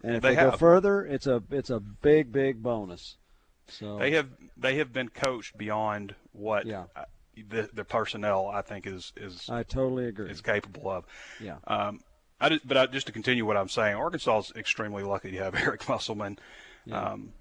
And 0.08 0.16
if 0.18 0.24
they, 0.24 0.36
they 0.36 0.42
go 0.42 0.52
further, 0.52 1.06
it's 1.06 1.28
a 1.28 1.44
it's 1.52 1.70
a 1.70 1.80
big 1.80 2.32
big 2.32 2.64
bonus. 2.64 3.18
So 3.68 3.98
they 3.98 4.12
have 4.12 4.30
they 4.56 4.78
have 4.78 4.94
been 4.94 5.10
coached 5.10 5.58
beyond 5.58 6.16
what 6.32 6.66
yeah. 6.66 6.86
the 7.36 7.70
the 7.74 7.84
personnel 7.84 8.48
I 8.48 8.62
think 8.62 8.88
is 8.88 9.12
is 9.18 9.50
I 9.50 9.64
totally 9.64 10.08
agree 10.08 10.30
is 10.30 10.42
capable 10.42 10.90
of. 10.90 11.06
Yeah. 11.42 11.58
Um, 11.66 12.02
I 12.40 12.50
just, 12.50 12.68
but 12.68 12.78
I, 12.78 12.86
just 12.86 13.08
to 13.08 13.14
continue 13.14 13.46
what 13.46 13.58
I'm 13.58 13.68
saying, 13.68 13.96
Arkansas 13.96 14.40
is 14.40 14.54
extremely 14.56 15.04
lucky 15.04 15.32
to 15.32 15.38
have 15.38 15.56
Eric 15.62 15.90
Musselman. 15.90 16.40
Yeah. 16.86 17.02
Um, 17.02 17.34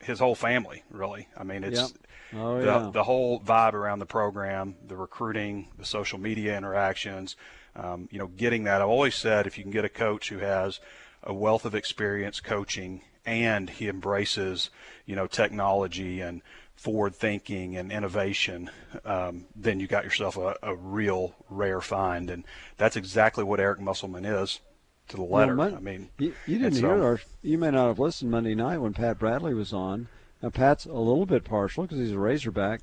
his 0.00 0.20
whole 0.20 0.36
family, 0.36 0.84
really. 0.88 1.28
I 1.36 1.42
mean, 1.42 1.64
it's 1.64 1.80
yep. 1.80 1.90
oh, 2.34 2.60
the, 2.60 2.66
yeah. 2.66 2.90
the 2.92 3.02
whole 3.02 3.40
vibe 3.40 3.74
around 3.74 3.98
the 3.98 4.06
program, 4.06 4.76
the 4.86 4.96
recruiting, 4.96 5.72
the 5.76 5.84
social 5.84 6.18
media 6.18 6.56
interactions. 6.56 7.36
Um, 7.74 8.08
you 8.12 8.20
know, 8.20 8.28
getting 8.28 8.64
that. 8.64 8.80
I've 8.80 8.88
always 8.88 9.16
said 9.16 9.48
if 9.48 9.58
you 9.58 9.64
can 9.64 9.72
get 9.72 9.84
a 9.84 9.88
coach 9.88 10.28
who 10.28 10.38
has 10.38 10.78
a 11.24 11.34
wealth 11.34 11.64
of 11.64 11.74
experience 11.74 12.40
coaching 12.40 13.00
and 13.26 13.70
he 13.70 13.88
embraces 13.88 14.70
you 15.06 15.16
know 15.16 15.26
technology 15.26 16.20
and 16.20 16.42
forward 16.76 17.14
thinking 17.14 17.76
and 17.76 17.90
innovation 17.90 18.70
um, 19.04 19.46
then 19.54 19.80
you 19.80 19.86
got 19.86 20.04
yourself 20.04 20.36
a, 20.36 20.56
a, 20.62 20.74
real 20.74 21.34
rare 21.48 21.80
find. 21.80 22.30
And 22.30 22.44
that's 22.76 22.96
exactly 22.96 23.44
what 23.44 23.60
Eric 23.60 23.80
Musselman 23.80 24.24
is 24.24 24.60
to 25.08 25.16
the 25.16 25.22
letter. 25.22 25.54
well, 25.54 25.74
I 25.74 25.80
mean 25.80 26.10
you, 26.18 26.34
you 26.46 26.58
didn't 26.58 26.78
hear 26.78 27.02
our 27.02 27.20
you 27.42 27.58
may 27.58 27.70
not 27.70 27.88
have 27.88 27.98
listened 27.98 28.30
Monday 28.30 28.54
night 28.54 28.78
when 28.78 28.92
Pat 28.92 29.18
Bradley 29.18 29.54
was 29.54 29.72
on. 29.72 30.08
Now 30.42 30.50
Pat's 30.50 30.84
a 30.84 30.92
little 30.92 31.26
bit 31.26 31.44
partial 31.44 31.84
because 31.84 31.98
he's 31.98 32.12
a 32.12 32.18
Razorback. 32.18 32.80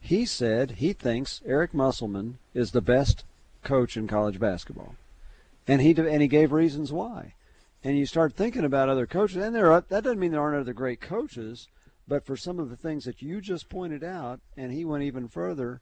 He 0.00 0.24
said 0.24 0.72
he 0.72 0.92
thinks 0.92 1.42
Eric 1.46 1.72
Musselman 1.74 2.38
is 2.54 2.72
the 2.72 2.80
best 2.80 3.24
coach 3.62 3.96
in 3.96 4.08
college 4.08 4.40
basketball, 4.40 4.96
and 5.66 5.80
he 5.80 5.90
and 5.96 6.22
he 6.22 6.28
gave 6.28 6.52
reasons 6.52 6.92
why. 6.92 7.34
And 7.84 7.98
you 7.98 8.06
start 8.06 8.34
thinking 8.34 8.64
about 8.64 8.88
other 8.88 9.06
coaches, 9.06 9.38
and 9.38 9.54
there 9.54 9.72
are, 9.72 9.84
that 9.88 10.04
doesn't 10.04 10.20
mean 10.20 10.32
there 10.32 10.40
aren't 10.40 10.60
other 10.60 10.72
great 10.72 11.00
coaches, 11.00 11.68
but 12.06 12.24
for 12.24 12.36
some 12.36 12.58
of 12.58 12.70
the 12.70 12.76
things 12.76 13.04
that 13.04 13.22
you 13.22 13.40
just 13.40 13.68
pointed 13.68 14.04
out, 14.04 14.40
and 14.56 14.72
he 14.72 14.84
went 14.84 15.02
even 15.02 15.28
further. 15.28 15.80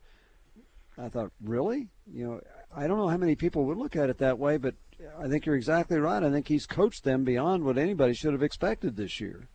I 0.99 1.09
thought, 1.09 1.31
really? 1.43 1.89
You 2.13 2.27
know, 2.27 2.41
I 2.75 2.87
don't 2.87 2.99
know 2.99 3.09
how 3.09 3.17
many 3.17 3.35
people 3.35 3.65
would 3.65 3.79
look 3.79 3.97
at 3.97 4.11
it 4.11 4.19
that 4.19 4.39
way, 4.39 4.57
but 4.57 4.75
I 5.19 5.29
think 5.29 5.47
you're 5.47 5.57
exactly 5.57 5.99
right. 5.99 6.23
I 6.23 6.31
think 6.31 6.49
he's 6.49 6.67
coached 6.67 7.05
them 7.05 7.25
beyond 7.25 7.65
what 7.65 7.79
anybody 7.79 8.13
should 8.15 8.33
have 8.33 8.43
expected 8.43 8.97
this 8.97 9.21
year. 9.21 9.49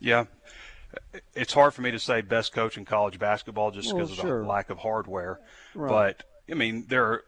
Yeah, 0.00 0.24
it's 1.34 1.52
hard 1.52 1.74
for 1.74 1.82
me 1.82 1.90
to 1.90 1.98
say 1.98 2.20
best 2.20 2.52
coach 2.52 2.76
in 2.76 2.84
college 2.84 3.18
basketball 3.18 3.70
just 3.70 3.88
because 3.88 4.10
well, 4.10 4.18
of 4.18 4.24
sure. 4.24 4.42
the 4.42 4.48
lack 4.48 4.70
of 4.70 4.78
hardware. 4.78 5.40
Right. 5.74 5.88
But 5.88 6.24
I 6.50 6.54
mean, 6.54 6.86
there 6.88 7.04
are, 7.04 7.24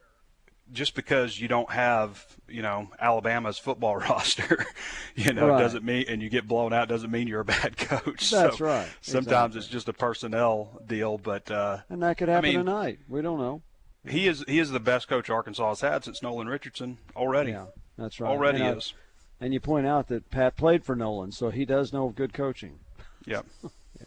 just 0.73 0.95
because 0.95 1.41
you 1.41 1.49
don't 1.49 1.71
have, 1.71 2.25
you 2.49 2.63
know, 2.63 2.89
Alabama's 3.01 3.59
football 3.59 3.97
roster, 4.09 4.67
you 5.15 5.33
know, 5.33 5.49
right. 5.49 5.59
doesn't 5.61 5.85
mean 5.85 6.05
and 6.09 6.23
you 6.23 6.29
get 6.29 6.47
blown 6.47 6.73
out 6.73 6.89
doesn't 6.89 7.11
mean 7.11 7.29
you're 7.29 7.41
a 7.41 7.45
bad 7.45 7.77
coach. 7.79 8.31
That's 8.31 8.59
so 8.59 8.65
right. 8.65 8.89
Sometimes 9.01 9.57
exactly. 9.57 9.59
it's 9.59 9.69
just 9.69 9.89
a 9.89 9.93
personnel 9.93 10.81
deal, 10.87 11.19
but 11.19 11.51
uh, 11.51 11.79
and 11.89 12.03
that 12.03 12.19
could 12.19 12.29
happen 12.29 12.51
I 12.51 12.53
mean, 12.53 12.65
tonight. 12.65 12.99
We 13.09 13.23
don't 13.23 13.39
know. 13.39 13.63
He 14.07 14.27
is 14.29 14.45
he 14.47 14.59
is 14.59 14.71
the 14.71 14.81
best 14.81 15.09
coach 15.09 15.29
Arkansas 15.29 15.69
has 15.69 15.81
had 15.81 16.05
since 16.05 16.23
Nolan 16.23 16.49
Richardson 16.49 16.99
already. 17.17 17.53
Yeah, 17.53 17.67
that's 17.97 18.21
right. 18.21 18.31
Already 18.31 18.63
and 18.63 18.79
is. 18.79 18.95
I, 19.41 19.45
and 19.45 19.55
you 19.55 19.61
point 19.61 19.87
out 19.87 20.09
that 20.09 20.31
Pat 20.31 20.57
played 20.57 20.85
for 20.85 20.97
Nolan, 20.97 21.33
so 21.33 21.51
he 21.51 21.65
does 21.65 21.93
know 21.93 22.09
good 22.09 22.33
coaching. 22.33 22.81
Yep. 23.27 23.47
yeah. 24.01 24.07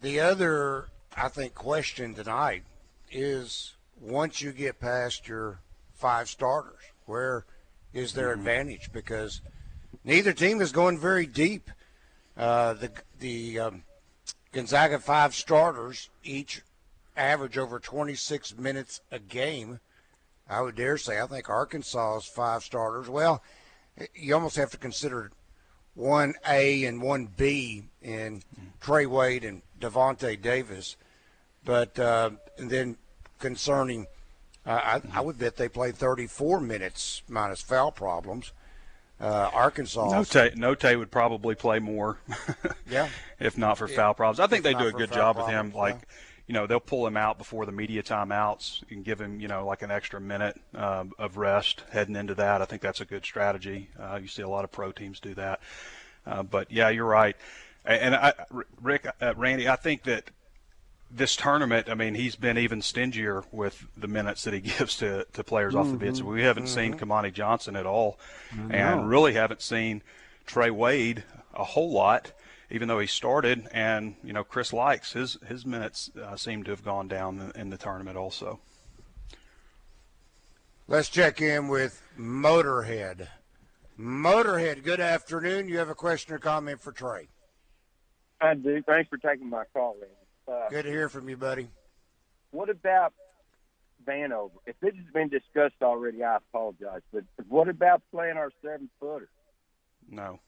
The 0.00 0.20
other, 0.20 0.88
I 1.16 1.28
think, 1.28 1.54
question 1.54 2.14
tonight 2.14 2.64
is 3.10 3.74
once 4.02 4.42
you 4.42 4.52
get 4.52 4.80
past 4.80 5.28
your 5.28 5.60
five 5.94 6.28
starters, 6.28 6.80
where 7.06 7.44
is 7.94 8.12
their 8.12 8.30
mm-hmm. 8.30 8.40
advantage? 8.40 8.92
Because 8.92 9.40
neither 10.04 10.32
team 10.32 10.60
is 10.60 10.72
going 10.72 10.98
very 10.98 11.26
deep. 11.26 11.70
Uh, 12.36 12.74
the 12.74 12.90
the 13.20 13.58
um, 13.58 13.82
Gonzaga 14.52 14.98
five 14.98 15.34
starters 15.34 16.10
each 16.24 16.62
average 17.16 17.58
over 17.58 17.78
26 17.78 18.58
minutes 18.58 19.00
a 19.10 19.18
game. 19.18 19.80
I 20.48 20.60
would 20.60 20.74
dare 20.74 20.98
say 20.98 21.20
I 21.20 21.26
think 21.26 21.48
Arkansas's 21.48 22.26
five 22.26 22.64
starters. 22.64 23.08
Well, 23.08 23.42
you 24.14 24.34
almost 24.34 24.56
have 24.56 24.70
to 24.70 24.78
consider 24.78 25.30
one 25.94 26.34
A 26.48 26.84
and 26.84 27.02
one 27.02 27.28
B 27.36 27.84
in 28.00 28.42
Trey 28.80 29.06
Wade 29.06 29.44
and 29.44 29.62
Davonte 29.78 30.40
Davis, 30.40 30.96
but 31.64 31.98
uh, 31.98 32.30
and 32.58 32.70
then 32.70 32.96
concerning, 33.42 34.06
uh, 34.64 34.70
I, 34.82 35.18
I 35.18 35.20
would 35.20 35.38
bet 35.38 35.56
they 35.56 35.68
played 35.68 35.96
34 35.96 36.60
minutes 36.60 37.22
minus 37.28 37.60
foul 37.60 37.92
problems. 37.92 38.52
Uh, 39.20 39.50
Arkansas. 39.52 40.08
Notae, 40.08 40.54
Notae 40.56 40.98
would 40.98 41.10
probably 41.10 41.54
play 41.54 41.78
more. 41.78 42.18
yeah. 42.90 43.08
If 43.38 43.58
not 43.58 43.78
for 43.78 43.88
yeah. 43.88 43.96
foul 43.96 44.14
problems, 44.14 44.40
I 44.40 44.46
think 44.46 44.64
if 44.64 44.72
they 44.72 44.74
do 44.74 44.88
a 44.88 44.92
good 44.92 45.12
job 45.12 45.36
problems, 45.36 45.46
with 45.46 45.74
him. 45.74 45.78
Like, 45.78 45.94
yeah. 45.94 46.16
you 46.46 46.54
know, 46.54 46.66
they'll 46.66 46.80
pull 46.80 47.06
him 47.06 47.16
out 47.16 47.38
before 47.38 47.66
the 47.66 47.72
media 47.72 48.02
timeouts 48.02 48.82
and 48.90 49.04
give 49.04 49.20
him, 49.20 49.38
you 49.38 49.48
know, 49.48 49.66
like 49.66 49.82
an 49.82 49.90
extra 49.90 50.20
minute 50.20 50.60
uh, 50.74 51.04
of 51.18 51.36
rest 51.36 51.84
heading 51.90 52.16
into 52.16 52.34
that. 52.36 52.62
I 52.62 52.64
think 52.64 52.82
that's 52.82 53.00
a 53.00 53.04
good 53.04 53.24
strategy. 53.24 53.90
Uh, 54.00 54.18
you 54.20 54.28
see 54.28 54.42
a 54.42 54.48
lot 54.48 54.64
of 54.64 54.72
pro 54.72 54.90
teams 54.90 55.20
do 55.20 55.34
that. 55.34 55.60
Uh, 56.26 56.42
but 56.42 56.72
yeah, 56.72 56.88
you're 56.88 57.06
right. 57.06 57.36
And 57.84 58.14
I, 58.14 58.32
Rick, 58.80 59.06
uh, 59.20 59.34
Randy, 59.36 59.68
I 59.68 59.76
think 59.76 60.04
that 60.04 60.30
this 61.14 61.36
tournament, 61.36 61.88
I 61.90 61.94
mean, 61.94 62.14
he's 62.14 62.36
been 62.36 62.58
even 62.58 62.80
stingier 62.80 63.44
with 63.52 63.86
the 63.96 64.08
minutes 64.08 64.44
that 64.44 64.54
he 64.54 64.60
gives 64.78 64.96
to, 64.98 65.26
to 65.32 65.44
players 65.44 65.74
mm-hmm. 65.74 65.80
off 65.80 65.90
the 65.90 65.98
bench. 65.98 66.18
Mm-hmm. 66.18 66.28
We 66.28 66.42
haven't 66.42 66.64
mm-hmm. 66.64 66.92
seen 66.92 66.94
Kamani 66.94 67.32
Johnson 67.32 67.76
at 67.76 67.86
all, 67.86 68.18
and 68.70 69.08
really 69.08 69.34
haven't 69.34 69.62
seen 69.62 70.02
Trey 70.46 70.70
Wade 70.70 71.24
a 71.54 71.64
whole 71.64 71.92
lot, 71.92 72.32
even 72.70 72.88
though 72.88 72.98
he 72.98 73.06
started. 73.06 73.68
And 73.72 74.16
you 74.24 74.32
know, 74.32 74.44
Chris 74.44 74.72
Lykes 74.72 75.12
his 75.12 75.38
his 75.46 75.66
minutes 75.66 76.10
uh, 76.20 76.36
seem 76.36 76.64
to 76.64 76.70
have 76.70 76.84
gone 76.84 77.08
down 77.08 77.52
in, 77.54 77.60
in 77.60 77.70
the 77.70 77.78
tournament 77.78 78.16
also. 78.16 78.60
Let's 80.88 81.08
check 81.08 81.40
in 81.40 81.68
with 81.68 82.02
Motorhead. 82.18 83.28
Motorhead, 83.98 84.82
good 84.82 85.00
afternoon. 85.00 85.68
You 85.68 85.78
have 85.78 85.88
a 85.88 85.94
question 85.94 86.34
or 86.34 86.38
comment 86.38 86.80
for 86.80 86.92
Trey? 86.92 87.28
I 88.40 88.54
do. 88.54 88.82
Thanks 88.82 89.08
for 89.08 89.16
taking 89.16 89.48
my 89.48 89.64
call, 89.72 89.94
Randy. 90.00 90.21
Uh, 90.48 90.68
Good 90.70 90.84
to 90.84 90.90
hear 90.90 91.08
from 91.08 91.28
you, 91.28 91.36
buddy. 91.36 91.68
What 92.50 92.68
about 92.68 93.12
Vanover? 94.04 94.50
If 94.66 94.76
this 94.80 94.94
has 94.94 95.12
been 95.14 95.28
discussed 95.28 95.82
already, 95.82 96.22
I 96.22 96.36
apologize. 96.36 97.00
But 97.12 97.24
what 97.48 97.68
about 97.68 98.02
playing 98.10 98.36
our 98.36 98.50
seven 98.62 98.90
footer? 99.00 99.28
No, 100.10 100.40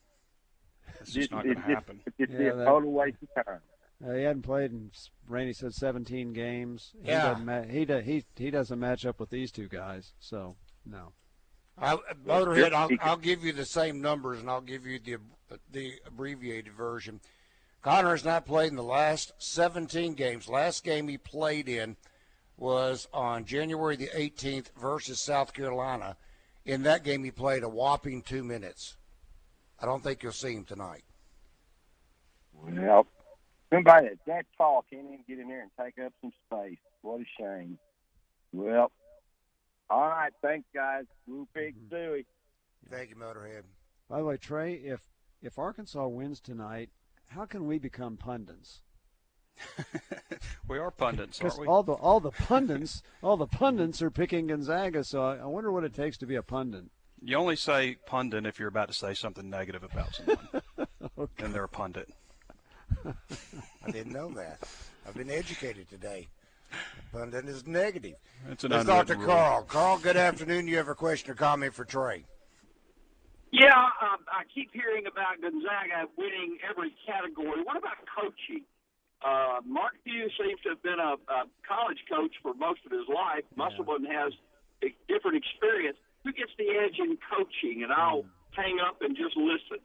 it's 1.01 1.13
just 1.13 1.31
not 1.31 1.43
going 1.43 1.55
to 1.55 1.61
happen. 1.61 2.01
It's 2.19 2.31
Yeah, 2.31 2.61
a 2.61 2.65
total 2.65 2.91
waste 2.91 3.17
of 3.35 3.45
time. 3.45 3.59
Uh, 4.05 4.11
he 4.13 4.23
hadn't 4.23 4.41
played 4.41 4.71
in 4.71 4.91
Randy 5.29 5.53
said 5.53 5.73
17 5.73 6.33
games. 6.33 6.91
He 7.01 7.07
Yeah. 7.09 7.29
doesn't 7.29 7.45
ma- 7.45 7.61
he, 7.63 7.85
do, 7.85 7.99
he 7.99 8.25
he 8.35 8.51
doesn't 8.51 8.77
match 8.79 9.05
up 9.05 9.19
with 9.21 9.29
these 9.29 9.51
two 9.51 9.69
guys. 9.69 10.11
So 10.19 10.57
no. 10.85 11.13
I, 11.77 11.97
Motorhead, 12.25 12.73
I'll, 12.73 12.89
I'll 13.01 13.17
give 13.17 13.43
you 13.43 13.51
the 13.53 13.65
same 13.65 14.01
numbers, 14.01 14.39
and 14.39 14.49
I'll 14.49 14.61
give 14.61 14.85
you 14.85 14.99
the 14.99 15.17
the 15.71 15.93
abbreviated 16.05 16.73
version. 16.73 17.21
Connor 17.85 18.09
has 18.09 18.25
not 18.25 18.47
played 18.47 18.71
in 18.71 18.77
the 18.77 18.81
last 18.83 19.31
17 19.37 20.15
games. 20.15 20.49
Last 20.49 20.83
game 20.83 21.07
he 21.07 21.19
played 21.19 21.69
in 21.69 21.97
was 22.57 23.07
on 23.13 23.45
January 23.45 23.95
the 23.95 24.07
18th 24.07 24.69
versus 24.75 25.19
South 25.19 25.53
Carolina. 25.53 26.17
In 26.65 26.81
that 26.81 27.03
game, 27.03 27.23
he 27.23 27.29
played 27.29 27.61
a 27.61 27.69
whopping 27.69 28.23
two 28.23 28.43
minutes. 28.43 28.97
I 29.79 29.85
don't 29.85 30.03
think 30.03 30.23
you'll 30.23 30.31
see 30.31 30.55
him 30.55 30.63
tonight. 30.63 31.03
Well, 32.55 33.05
somebody 33.71 34.07
that's 34.07 34.19
that 34.25 34.45
tall 34.57 34.83
can't 34.91 35.05
even 35.05 35.23
get 35.27 35.37
in 35.37 35.47
there 35.47 35.61
and 35.61 35.71
take 35.79 36.03
up 36.03 36.11
some 36.21 36.33
space. 36.47 36.79
What 37.03 37.21
a 37.21 37.25
shame. 37.39 37.77
Well, 38.51 38.91
all 39.91 40.07
right. 40.07 40.33
Thanks, 40.41 40.67
guys. 40.73 41.03
Blue 41.27 41.47
Pig 41.53 41.75
Stewie. 41.87 42.25
Thank 42.89 43.11
you, 43.11 43.15
Motorhead. 43.15 43.61
By 44.09 44.17
the 44.17 44.25
way, 44.25 44.37
Trey, 44.37 44.73
if 44.73 45.01
if 45.43 45.59
Arkansas 45.59 46.07
wins 46.07 46.39
tonight, 46.39 46.89
how 47.27 47.45
can 47.45 47.67
we 47.67 47.77
become 47.79 48.17
pundits? 48.17 48.81
we 50.67 50.77
are 50.77 50.91
pundits, 50.91 51.39
aren't 51.41 51.59
we? 51.59 51.65
all 51.67 51.81
the 51.81 51.93
all 51.93 52.19
the 52.19 52.31
pundits 52.31 53.01
all 53.23 53.37
the 53.37 53.47
pundits 53.47 54.01
are 54.01 54.11
picking 54.11 54.47
Gonzaga. 54.47 55.03
So 55.03 55.23
I, 55.23 55.37
I 55.37 55.45
wonder 55.45 55.71
what 55.71 55.83
it 55.85 55.93
takes 55.93 56.17
to 56.17 56.25
be 56.25 56.35
a 56.35 56.43
pundit. 56.43 56.85
You 57.23 57.37
only 57.37 57.55
say 57.55 57.95
pundit 58.05 58.45
if 58.45 58.59
you're 58.59 58.67
about 58.67 58.89
to 58.89 58.93
say 58.93 59.13
something 59.13 59.49
negative 59.49 59.83
about 59.83 60.13
someone, 60.13 60.61
Okay. 61.17 61.43
and 61.45 61.53
they're 61.55 61.63
a 61.63 61.69
pundit. 61.69 62.09
I 63.05 63.91
didn't 63.91 64.11
know 64.13 64.29
that. 64.31 64.59
I've 65.07 65.15
been 65.15 65.29
educated 65.31 65.89
today. 65.89 66.27
Pundit 67.13 67.45
is 67.45 67.65
negative. 67.65 68.15
It's 68.49 68.63
an 68.65 68.71
Let's 68.71 68.85
talk 68.85 69.07
to 69.07 69.15
rule. 69.15 69.25
Carl. 69.25 69.63
Carl, 69.63 69.97
good 69.99 70.17
afternoon. 70.17 70.67
You 70.67 70.77
have 70.77 70.89
a 70.89 70.95
question 70.95 71.31
or 71.31 71.35
comment 71.35 71.73
for 71.73 71.85
Trey? 71.85 72.25
Yeah, 73.55 73.71
um, 74.03 74.19
I 74.27 74.43
keep 74.53 74.71
hearing 74.73 75.07
about 75.07 75.39
Gonzaga 75.39 76.11
winning 76.17 76.57
every 76.69 76.91
category. 77.07 77.63
What 77.63 77.77
about 77.77 78.03
coaching? 78.11 78.67
Uh, 79.23 79.63
Mark 79.65 79.93
Few 80.03 80.27
seems 80.35 80.59
to 80.63 80.69
have 80.75 80.83
been 80.83 80.99
a, 80.99 81.15
a 81.31 81.47
college 81.65 82.03
coach 82.11 82.35
for 82.43 82.53
most 82.53 82.81
of 82.85 82.91
his 82.91 83.07
life. 83.07 83.47
Musselman 83.55 84.03
has 84.11 84.33
a 84.83 84.91
different 85.07 85.37
experience. 85.37 85.97
Who 86.25 86.33
gets 86.33 86.51
the 86.57 86.67
edge 86.83 86.99
in 86.99 87.17
coaching? 87.31 87.83
And 87.83 87.93
I'll 87.93 88.25
hang 88.51 88.79
up 88.85 88.97
and 89.01 89.15
just 89.15 89.37
listen. 89.37 89.79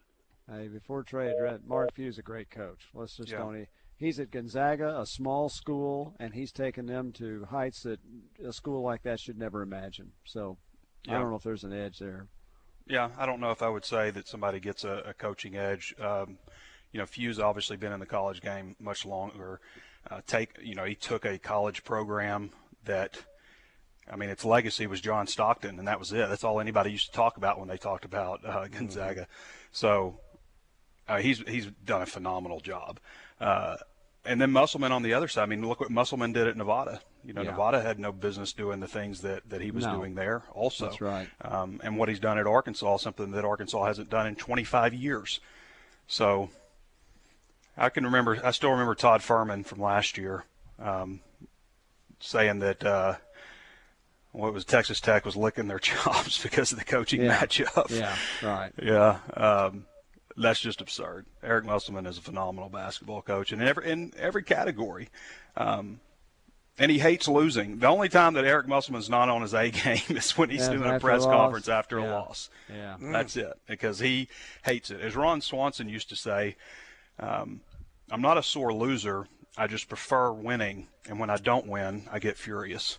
Hey, 0.51 0.67
before 0.67 1.05
Trey 1.05 1.31
addressed, 1.31 1.65
Mark 1.65 1.95
Few's 1.95 2.19
a 2.19 2.23
great 2.23 2.51
coach. 2.51 2.89
Let's 2.93 3.17
just 3.17 3.31
Yeah. 3.31 3.39
don't. 3.39 3.69
He's 3.97 4.19
at 4.19 4.31
Gonzaga, 4.31 4.99
a 4.99 5.07
small 5.07 5.49
school, 5.49 6.17
and 6.19 6.35
he's 6.35 6.51
taken 6.51 6.87
them 6.87 7.13
to 7.13 7.45
heights 7.45 7.83
that 7.85 8.01
a 8.45 8.53
school 8.53 8.83
like 8.83 9.03
that 9.03 9.21
should 9.21 9.39
never 9.39 9.63
imagine. 9.63 10.11
So 10.25 10.59
I 11.07 11.13
don't 11.13 11.31
know 11.31 11.37
if 11.37 11.43
there's 11.45 11.65
an 11.65 11.73
edge 11.73 11.99
there. 11.99 12.27
Yeah, 12.87 13.11
I 13.19 13.27
don't 13.27 13.41
know 13.41 13.51
if 13.51 13.63
I 13.63 13.69
would 13.69 13.85
say 13.85 14.11
that 14.11 14.27
somebody 14.27 14.61
gets 14.61 14.85
a, 14.85 15.03
a 15.07 15.15
coaching 15.15 15.57
edge. 15.57 15.95
Um, 16.01 16.39
you 16.93 16.99
know, 16.99 17.07
Few's 17.07 17.39
obviously 17.39 17.77
been 17.77 17.93
in 17.93 18.01
the 18.01 18.07
college 18.07 18.41
game 18.41 18.75
much 18.81 19.07
longer. 19.07 19.61
Uh, 20.11 20.21
take, 20.27 20.59
you 20.63 20.75
know, 20.75 20.85
he 20.85 20.95
took 20.95 21.25
a 21.25 21.39
college 21.39 21.85
program 21.85 22.51
that, 22.85 23.23
I 24.11 24.17
mean, 24.17 24.31
its 24.31 24.45
legacy 24.45 24.87
was 24.87 25.01
John 25.01 25.27
Stockton, 25.27 25.79
and 25.79 25.87
that 25.87 25.99
was 25.99 26.13
it. 26.13 26.29
That's 26.29 26.43
all 26.43 26.59
anybody 26.59 26.91
used 26.91 27.07
to 27.07 27.13
talk 27.13 27.37
about 27.37 27.59
when 27.59 27.69
they 27.69 27.77
talked 27.77 28.05
about 28.05 28.45
uh, 28.45 28.67
Gonzaga. 28.69 29.29
So 29.73 30.19
uh, 31.07 31.19
he's 31.19 31.41
he's 31.47 31.67
done 31.85 32.03
a 32.03 32.07
phenomenal 32.07 32.61
job. 32.61 32.99
And 34.25 34.39
then 34.41 34.51
Musselman 34.51 34.93
on 34.93 35.03
the 35.03 35.15
other 35.15 35.29
side. 35.29 35.43
I 35.45 35.47
mean, 35.47 35.67
look 35.67 35.81
what 35.81 35.91
Musselman 35.91 36.33
did 36.33 36.47
at 36.47 36.57
Nevada. 36.57 37.01
You 37.25 37.33
know, 37.33 37.41
Yeah. 37.43 37.53
Nevada 37.53 37.81
had 37.81 37.99
no 37.99 38.13
business 38.13 38.53
doing 38.53 38.81
the 38.81 38.87
things 38.87 39.23
that, 39.23 39.49
that 39.49 39.63
he 39.63 39.71
was 39.71 39.87
No. 39.87 39.97
doing 39.97 40.15
there. 40.15 40.43
Also, 40.53 40.87
That's 40.89 41.01
right. 41.01 41.29
um, 41.43 41.81
and 41.83 41.97
what 41.97 42.09
he's 42.11 42.21
done 42.21 42.39
at 42.39 42.47
Arkansas, 42.47 42.99
something 42.99 43.31
that 43.31 43.45
Arkansas 43.47 43.83
hasn't 43.87 44.11
done 44.11 44.27
in 44.27 44.37
25 44.37 44.93
years. 44.93 45.41
So, 46.07 46.51
I 47.79 47.89
can 47.89 48.05
remember. 48.05 48.39
I 48.45 48.51
still 48.51 48.71
remember 48.73 48.95
Todd 48.95 49.23
Furman 49.23 49.65
from 49.65 49.81
last 49.81 50.19
year 50.19 50.45
um, 50.79 51.21
saying 52.19 52.59
that 52.59 52.85
uh, 52.85 53.15
what 54.33 54.53
was 54.53 54.65
Texas 54.67 55.01
Tech 55.01 55.25
was 55.25 55.35
licking 55.37 55.67
their 55.69 55.79
chops 55.91 56.43
because 56.43 56.73
of 56.73 56.79
the 56.79 56.85
coaching 56.85 57.23
Yeah. 57.23 57.39
matchup. 57.39 57.89
Yeah, 57.91 58.17
right. 58.47 58.73
Yeah, 58.83 59.19
um, 59.35 59.87
that's 60.37 60.61
just 60.61 60.81
absurd. 60.81 61.27
Eric 61.43 61.65
Musselman 61.65 62.07
is 62.07 62.19
a 62.19 62.21
phenomenal 62.23 62.69
basketball 62.69 63.23
coach 63.23 63.53
in 63.53 63.61
every 63.63 63.91
in 63.91 64.13
every 64.19 64.43
category, 64.43 65.09
um, 65.57 66.01
and 66.79 66.91
he 66.91 66.99
hates 66.99 67.29
losing. 67.29 67.79
The 67.79 67.89
only 67.89 68.09
time 68.09 68.35
that 68.35 68.45
Eric 68.45 68.67
Musselman's 68.69 69.11
not 69.11 69.29
on 69.29 69.43
his 69.43 69.55
A 69.55 69.71
game 69.85 70.03
is 70.09 70.37
when 70.39 70.51
he's 70.51 70.67
Yeah, 70.67 70.75
doing 70.75 70.91
a 70.95 71.01
press 71.01 71.25
a 71.25 71.29
conference 71.29 71.69
after 71.69 71.99
a 71.99 72.05
loss. 72.07 72.49
Yeah. 72.69 72.97
That's 73.01 73.37
it, 73.37 73.53
because 73.67 73.99
he 73.99 74.29
hates 74.65 74.91
it. 74.91 75.01
As 75.01 75.17
Ron 75.17 75.41
Swanson 75.41 75.89
used 75.89 76.09
to 76.11 76.17
say, 76.17 76.57
um, 77.19 77.61
"I'm 78.11 78.23
not 78.23 78.39
a 78.39 78.43
sore 78.43 78.73
loser. 78.73 79.27
I 79.59 79.67
just 79.67 79.89
prefer 79.89 80.33
winning, 80.33 80.87
and 81.09 81.19
when 81.19 81.29
I 81.31 81.37
don't 81.37 81.67
win, 81.67 82.09
I 82.11 82.19
get 82.19 82.37
furious." 82.37 82.99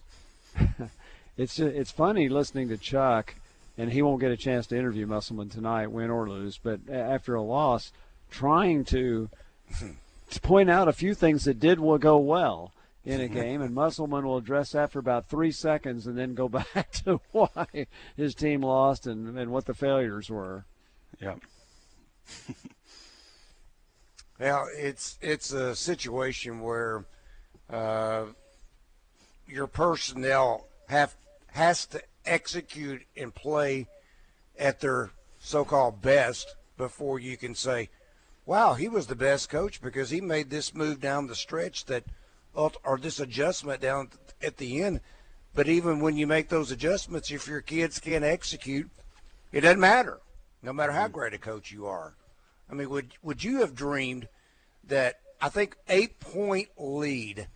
It's 1.38 1.60
it's 1.60 1.92
funny 1.92 2.28
listening 2.28 2.68
to 2.70 2.78
Chuck, 2.78 3.36
and 3.78 3.92
he 3.92 4.02
won't 4.02 4.22
get 4.22 4.32
a 4.32 4.38
chance 4.38 4.68
to 4.68 4.78
interview 4.78 5.06
Musselman 5.06 5.50
tonight, 5.50 5.92
win 5.92 6.10
or 6.10 6.30
lose. 6.30 6.58
But 6.58 6.82
after 6.90 7.36
a 7.36 7.42
loss, 7.42 7.92
trying 8.30 8.86
to 8.86 9.30
to 10.30 10.42
point 10.42 10.70
out 10.70 10.88
a 10.88 10.94
few 10.94 11.14
things 11.14 11.46
that 11.46 11.60
did 11.60 11.80
will 11.80 11.98
go 11.98 12.18
well 12.18 12.74
in 13.06 13.22
a 13.22 13.28
game, 13.42 13.62
and 13.62 13.74
Musselman 13.74 14.26
will 14.26 14.38
address 14.38 14.72
that 14.72 14.92
for 14.92 15.00
about 15.00 15.30
three 15.30 15.52
seconds, 15.52 16.08
and 16.08 16.18
then 16.18 16.34
go 16.34 16.50
back 16.74 16.92
to 17.04 17.20
why 17.32 17.88
his 18.16 18.36
team 18.36 18.62
lost 18.62 19.08
and, 19.08 19.38
and 19.38 19.52
what 19.52 19.66
the 19.66 19.74
failures 19.74 20.30
were. 20.30 20.66
Yeah. 21.20 21.36
Well, 24.42 24.68
it's 24.76 25.20
it's 25.22 25.54
a 25.54 25.76
situation 25.76 26.62
where 26.62 27.06
uh, 27.70 28.24
your 29.48 29.68
personnel 29.68 30.66
have 30.88 31.16
has 31.52 31.86
to 31.88 32.02
execute 32.26 33.04
and 33.16 33.34
play 33.34 33.88
at 34.58 34.80
their 34.80 35.12
so-called 35.40 36.02
best 36.02 36.56
before 36.78 37.20
you 37.20 37.38
can 37.38 37.56
say, 37.56 37.90
"Wow, 38.46 38.74
he 38.74 38.88
was 38.88 39.08
the 39.08 39.16
best 39.16 39.50
coach 39.50 39.82
because 39.82 40.10
he 40.10 40.22
made 40.22 40.50
this 40.50 40.74
move 40.74 41.00
down 41.00 41.28
the 41.28 41.36
stretch 41.36 41.86
that, 41.86 42.06
or 42.54 42.98
this 43.00 43.20
adjustment 43.20 43.82
down 43.82 44.10
at 44.42 44.58
the 44.58 44.84
end." 44.84 45.02
But 45.54 45.68
even 45.68 46.00
when 46.00 46.16
you 46.16 46.28
make 46.28 46.50
those 46.50 46.72
adjustments, 46.72 47.32
if 47.32 47.48
your 47.48 47.62
kids 47.62 48.00
can't 48.00 48.24
execute, 48.24 48.90
it 49.52 49.62
doesn't 49.62 49.80
matter, 49.80 50.22
no 50.62 50.72
matter 50.72 50.94
how 50.94 51.06
mm-hmm. 51.06 51.14
great 51.14 51.34
a 51.34 51.38
coach 51.38 51.72
you 51.72 51.86
are. 51.88 52.16
I 52.70 52.74
mean, 52.74 52.90
would 52.90 53.14
would 53.22 53.44
you 53.44 53.60
have 53.60 53.76
dreamed 53.76 54.30
that 54.86 55.20
I 55.42 55.50
think 55.50 55.76
eight 55.90 56.20
point 56.20 56.70
lead 56.78 57.48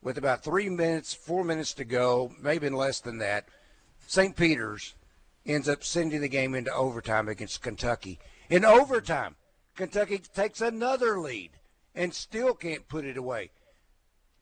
with 0.00 0.18
about 0.18 0.44
three 0.44 0.68
minutes, 0.68 1.12
four 1.14 1.44
minutes 1.44 1.74
to 1.74 1.84
go, 1.84 2.32
maybe 2.40 2.68
less 2.68 3.00
than 3.00 3.18
that, 3.18 3.48
St. 4.06 4.36
Peter's 4.36 4.94
ends 5.46 5.68
up 5.68 5.84
sending 5.84 6.20
the 6.20 6.28
game 6.28 6.54
into 6.54 6.72
overtime 6.72 7.28
against 7.28 7.62
Kentucky. 7.62 8.18
In 8.48 8.64
overtime, 8.64 9.36
Kentucky 9.76 10.18
takes 10.18 10.60
another 10.60 11.18
lead 11.18 11.50
and 11.94 12.14
still 12.14 12.54
can't 12.54 12.88
put 12.88 13.04
it 13.04 13.16
away. 13.16 13.50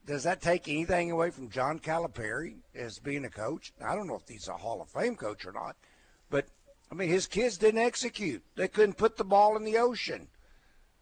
Does 0.05 0.25
that 0.25 0.43
take 0.43 0.69
anything 0.69 1.11
away 1.11 1.31
from 1.31 1.49
John 1.49 1.79
Calipari 1.79 2.57
as 2.75 2.99
being 2.99 3.25
a 3.25 3.31
coach? 3.31 3.73
I 3.85 3.95
don't 3.95 4.09
know 4.09 4.17
if 4.17 4.29
he's 4.29 4.49
a 4.49 4.55
Hall 4.55 4.83
of 4.83 4.89
Fame 4.89 5.17
coach 5.17 5.47
or 5.47 5.53
not, 5.53 5.77
but 6.29 6.47
I 6.91 6.95
mean, 6.95 7.09
his 7.09 7.27
kids 7.27 7.57
didn't 7.57 7.81
execute. 7.81 8.43
They 8.57 8.69
couldn't 8.69 8.99
put 8.99 9.17
the 9.17 9.25
ball 9.25 9.57
in 9.57 9.65
the 9.65 9.79
ocean. 9.79 10.29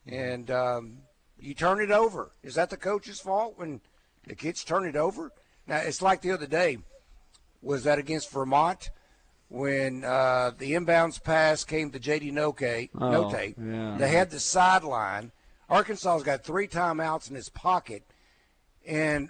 And 0.07 0.51
um, 0.51 0.99
you 1.39 1.55
turn 1.55 1.81
it 1.81 1.91
over. 1.91 2.33
Is 2.43 2.55
that 2.55 2.71
the 2.71 2.77
coach's 2.77 3.21
fault 3.21 3.55
when 3.57 3.81
the 4.27 4.35
kids 4.35 4.63
turn 4.65 4.87
it 4.87 4.97
over? 4.97 5.33
Now, 5.67 5.79
it's 5.79 6.03
like 6.03 6.21
the 6.21 6.33
other 6.33 6.47
day. 6.47 6.79
Was 7.63 7.85
that 7.85 7.99
against 7.99 8.31
Vermont 8.33 8.91
when 9.49 10.05
uh, 10.05 10.53
the 10.59 10.73
inbounds 10.73 11.23
pass 11.23 11.65
came 11.65 11.91
to 11.91 11.99
J.D. 11.99 12.31
Notae? 12.33 12.89
Oh, 12.95 12.99
Notae. 13.01 13.55
yeah. 13.59 13.97
They 13.99 14.09
had 14.09 14.31
the 14.31 14.41
sideline. 14.41 15.33
Arkansas's 15.69 16.23
got 16.25 16.43
three 16.45 16.67
timeouts 16.67 17.29
in 17.29 17.37
his 17.37 17.49
pocket. 17.49 18.03
And 18.87 19.29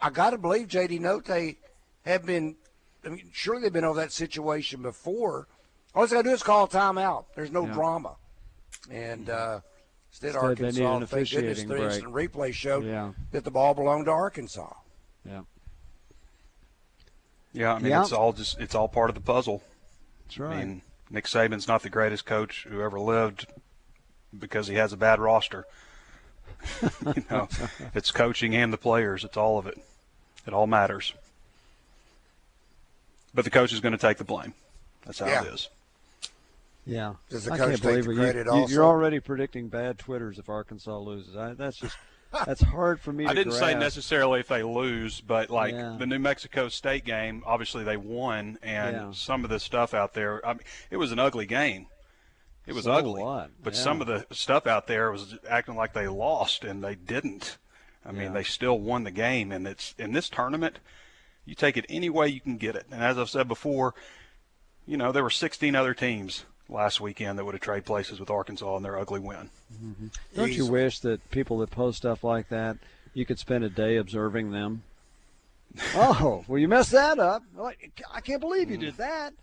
I 0.00 0.10
got 0.10 0.30
to 0.30 0.38
believe 0.38 0.68
J.D. 0.68 0.98
Notae 1.00 1.56
have 2.04 2.24
been, 2.24 2.56
I 3.04 3.08
mean, 3.08 3.30
surely 3.32 3.62
they've 3.62 3.72
been 3.72 3.84
over 3.84 4.00
that 4.00 4.12
situation 4.12 4.82
before. 4.82 5.48
All 5.94 6.06
they 6.06 6.14
got 6.14 6.22
to 6.22 6.28
do 6.28 6.34
is 6.34 6.42
call 6.42 6.64
a 6.64 6.68
timeout. 6.68 7.24
There's 7.34 7.50
no 7.50 7.66
Yeah. 7.66 7.72
drama. 7.72 8.16
And 8.90 9.28
uh, 9.28 9.60
instead, 10.10 10.28
Instead, 10.28 10.36
Arkansas, 10.36 10.96
an 10.96 11.06
thank 11.06 11.30
goodness, 11.30 11.60
the 11.62 11.66
break. 11.66 11.82
instant 11.82 12.12
replay 12.14 12.52
showed 12.52 12.84
Yeah. 12.84 13.12
that 13.32 13.44
the 13.44 13.50
ball 13.50 13.74
belonged 13.74 14.04
to 14.06 14.12
Arkansas. 14.12 14.72
Yeah, 15.24 15.40
Yeah, 17.52 17.74
I 17.74 17.78
mean 17.78 17.90
Yeah. 17.90 18.02
it's 18.02 18.12
all 18.12 18.32
just 18.32 18.58
it's 18.60 18.74
all 18.74 18.88
part 18.88 19.08
of 19.10 19.14
the 19.14 19.20
puzzle. 19.20 19.62
that's 20.26 20.38
right. 20.38 20.56
I 20.56 20.64
mean, 20.64 20.82
Nick 21.10 21.24
Saban's 21.24 21.66
not 21.68 21.82
the 21.82 21.88
greatest 21.90 22.26
coach 22.26 22.66
who 22.68 22.80
ever 22.82 23.00
lived 23.00 23.46
because 24.38 24.66
he 24.68 24.74
has 24.74 24.92
a 24.92 24.96
bad 24.96 25.18
roster. 25.20 25.64
you 26.82 27.24
know, 27.30 27.48
it's 27.94 28.10
coaching 28.10 28.54
and 28.54 28.72
the 28.72 28.76
players. 28.78 29.24
It's 29.24 29.36
all 29.36 29.58
of 29.58 29.66
it. 29.66 29.78
It 30.46 30.52
all 30.52 30.66
matters. 30.66 31.14
But 33.34 33.44
the 33.44 33.50
coach 33.50 33.72
is 33.72 33.80
going 33.80 33.92
to 33.92 33.98
take 33.98 34.18
the 34.18 34.24
blame. 34.24 34.54
That's 35.06 35.18
how 35.20 35.26
Yeah. 35.26 35.44
it 35.44 35.54
is. 35.54 35.68
Yeah, 36.86 37.14
Does 37.28 37.44
the 37.44 37.52
I 37.52 37.58
coach 37.58 37.68
can't 37.68 37.82
take 37.82 37.90
believe 37.90 38.04
the. 38.06 38.10
You- 38.12 38.16
credit 38.18 38.46
you, 38.46 38.52
also? 38.52 38.74
You're 38.74 38.84
already 38.84 39.20
predicting 39.20 39.68
bad 39.68 39.98
twitters 39.98 40.38
if 40.38 40.48
Arkansas 40.48 40.98
loses. 40.98 41.36
I, 41.36 41.52
that's 41.52 41.76
just 41.76 41.96
that's 42.32 42.62
hard 42.62 43.00
for 43.00 43.12
me. 43.12 43.26
I 43.26 43.34
didn't 43.34 43.52
say 43.52 43.74
necessarily 43.74 44.40
if 44.40 44.48
they 44.48 44.62
lose, 44.62 45.20
but 45.20 45.50
like 45.50 45.74
Yeah. 45.74 45.96
the 45.98 46.06
New 46.06 46.18
Mexico 46.18 46.68
State 46.68 47.04
game, 47.04 47.42
obviously 47.46 47.84
they 47.84 47.96
won, 47.96 48.58
and 48.62 48.96
Yeah. 48.96 49.12
some 49.12 49.44
of 49.44 49.50
the 49.50 49.60
stuff 49.60 49.94
out 49.94 50.14
there, 50.14 50.44
I 50.46 50.54
mean, 50.54 50.62
it 50.90 50.96
was 50.96 51.12
an 51.12 51.18
ugly 51.18 51.46
game. 51.46 51.86
It 52.66 52.74
was 52.74 52.84
So 52.84 52.92
ugly, 52.92 53.22
but 53.62 53.74
Yeah. 53.74 53.80
some 53.80 54.00
of 54.00 54.06
the 54.06 54.26
stuff 54.30 54.66
out 54.66 54.86
there 54.86 55.10
was 55.10 55.38
acting 55.48 55.74
like 55.76 55.94
they 55.94 56.06
lost, 56.06 56.64
and 56.64 56.84
they 56.84 56.94
didn't. 56.94 57.58
I 58.04 58.12
mean, 58.12 58.32
they 58.32 58.42
still 58.44 58.78
won 58.78 59.04
the 59.04 59.10
game, 59.10 59.52
and 59.52 59.66
it's 59.66 59.94
in 59.98 60.12
this 60.12 60.28
tournament. 60.30 60.78
You 61.44 61.54
take 61.54 61.76
it 61.76 61.86
any 61.88 62.10
way 62.10 62.28
you 62.28 62.40
can 62.40 62.56
get 62.58 62.76
it, 62.76 62.86
and 62.90 63.02
as 63.02 63.18
I've 63.18 63.30
said 63.30 63.48
before, 63.48 63.94
you 64.86 64.96
know 64.96 65.12
there 65.12 65.22
were 65.22 65.30
16 65.30 65.74
other 65.74 65.94
teams 65.94 66.44
last 66.68 67.00
weekend 67.00 67.38
that 67.38 67.44
would 67.44 67.54
have 67.54 67.62
traded 67.62 67.86
places 67.86 68.20
with 68.20 68.30
Arkansas 68.30 68.76
in 68.76 68.82
their 68.82 68.98
ugly 68.98 69.20
win. 69.20 69.50
Mm-hmm. 69.82 70.06
Don't 70.34 70.52
you 70.52 70.66
wish 70.66 71.00
that 71.00 71.30
people 71.30 71.58
that 71.58 71.70
post 71.70 71.98
stuff 71.98 72.22
like 72.22 72.48
that, 72.48 72.76
you 73.14 73.24
could 73.24 73.38
spend 73.38 73.64
a 73.64 73.70
day 73.70 73.96
observing 73.96 74.50
them? 74.50 74.82
oh, 75.94 76.44
well, 76.46 76.58
you 76.58 76.68
messed 76.68 76.92
that 76.92 77.18
up. 77.18 77.42
I 78.12 78.20
can't 78.20 78.40
believe 78.40 78.70
you 78.70 78.78
did 78.78 78.94
mm. 78.94 78.98
that. 78.98 79.34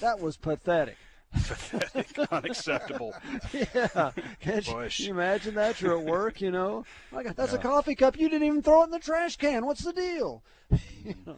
That 0.00 0.20
was 0.20 0.36
pathetic. 0.36 0.96
Pathetic, 1.32 2.18
unacceptable. 2.32 3.12
Yeah. 3.52 4.12
Can't 4.40 4.66
you, 4.66 5.06
you 5.06 5.10
imagine 5.10 5.54
that? 5.56 5.80
You're 5.80 5.98
at 5.98 6.04
work, 6.04 6.40
you 6.40 6.50
know. 6.50 6.84
Like, 7.10 7.34
that's 7.34 7.52
a 7.52 7.58
coffee 7.58 7.94
cup. 7.94 8.18
You 8.18 8.28
didn't 8.28 8.46
even 8.46 8.62
throw 8.62 8.82
it 8.82 8.84
in 8.86 8.90
the 8.90 8.98
trash 9.00 9.36
can. 9.36 9.66
What's 9.66 9.82
the 9.82 9.92
deal? 9.92 10.42
you 11.04 11.14
know, 11.26 11.36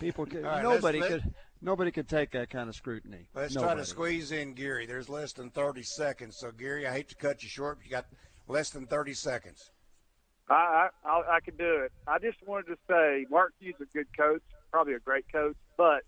people 0.00 0.26
could, 0.26 0.44
All 0.44 0.50
right, 0.50 0.64
let's- 0.64 0.82
nobody 0.82 1.00
let- 1.00 1.10
could, 1.10 1.34
nobody 1.60 1.90
could 1.90 2.08
take 2.08 2.30
that 2.32 2.50
kind 2.50 2.68
of 2.68 2.74
scrutiny. 2.74 3.28
Let's 3.34 3.54
try 3.54 3.74
to 3.74 3.84
squeeze 3.84 4.32
in 4.32 4.54
Gary. 4.54 4.86
There's 4.86 5.08
less 5.08 5.32
than 5.32 5.50
30 5.50 5.82
seconds. 5.82 6.36
So, 6.38 6.50
Gary, 6.50 6.86
I 6.86 6.92
hate 6.92 7.08
to 7.10 7.14
cut 7.14 7.42
you 7.42 7.48
short, 7.48 7.78
but 7.78 7.84
you 7.86 7.90
got 7.90 8.06
less 8.46 8.70
than 8.70 8.86
30 8.86 9.14
seconds. 9.14 9.70
I, 10.50 10.88
I 11.04 11.08
I 11.10 11.36
I 11.36 11.40
could 11.40 11.58
do 11.58 11.82
it. 11.84 11.92
I 12.06 12.18
just 12.18 12.38
wanted 12.46 12.68
to 12.68 12.78
say 12.88 13.26
Mark 13.30 13.52
Few 13.60 13.70
is 13.70 13.80
a 13.82 13.84
good 13.96 14.06
coach, 14.16 14.40
probably 14.70 14.94
a 14.94 14.98
great 14.98 15.26
coach, 15.30 15.56
but 15.76 16.04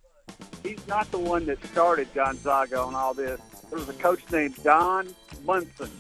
he's 0.63 0.87
not 0.89 1.11
the 1.11 1.19
one 1.19 1.45
that 1.47 1.63
started 1.67 2.09
Gonzaga 2.15 2.81
on 2.81 2.95
all 2.95 3.13
this. 3.13 3.39
There 3.69 3.79
was 3.79 3.89
a 3.91 3.93
coach 3.95 4.21
named 4.33 4.57
Dan 4.65 5.15
Monson 5.45 5.91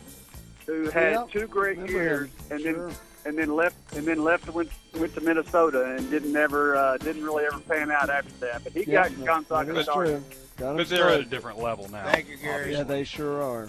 who 0.64 0.88
had 0.88 1.12
Yep, 1.12 1.30
two 1.32 1.46
great 1.48 1.76
remember 1.76 1.92
years 1.92 2.28
him. 2.30 2.32
and 2.52 2.60
Sure. 2.62 2.88
then 2.88 2.96
and 3.24 3.36
then 3.38 3.54
left 3.54 3.76
and 3.96 4.06
then 4.06 4.22
left 4.24 4.46
and 4.46 4.54
went 4.54 4.70
went 4.98 5.14
to 5.14 5.20
Minnesota 5.20 5.94
and 5.96 6.10
didn't 6.10 6.34
ever 6.36 6.76
uh, 6.76 6.96
didn't 6.98 7.24
really 7.24 7.44
ever 7.44 7.60
pan 7.60 7.90
out 7.90 8.10
after 8.10 8.32
that. 8.40 8.64
But 8.64 8.72
he 8.72 8.84
Yeah, 8.90 9.08
got 9.08 9.24
Gonzaga 9.24 9.72
that's 9.72 9.88
started. 9.88 10.22
true. 10.28 10.38
Got 10.56 10.70
'em 10.70 10.76
But 10.76 10.88
they're 10.88 11.08
at 11.08 11.20
a 11.20 11.24
different 11.24 11.58
level 11.58 11.88
now. 11.90 12.04
Thank 12.10 12.28
you, 12.28 12.36
Gary. 12.36 12.72
Yeah, 12.72 12.82
they 12.82 13.04
sure 13.04 13.42
are. 13.42 13.68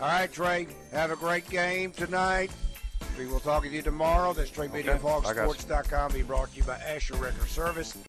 All 0.00 0.08
right, 0.08 0.32
Trey. 0.32 0.66
Have 0.92 1.10
a 1.10 1.16
great 1.16 1.48
game 1.50 1.92
tonight. 1.92 2.50
We 3.18 3.26
will 3.26 3.40
talk 3.40 3.62
with 3.62 3.72
you 3.72 3.82
tomorrow. 3.82 4.32
That's 4.32 4.48
Trey 4.50 4.68
Biddy, 4.68 4.88
Okay, 4.88 4.98
I 4.98 5.02
got 5.02 5.24
you. 5.26 5.32
Sports.com. 5.54 6.12
Be 6.12 6.22
brought 6.22 6.50
to 6.52 6.56
you 6.56 6.62
by 6.64 6.76
Asher 6.78 7.14
Wrecker 7.16 7.46
Service. 7.46 7.94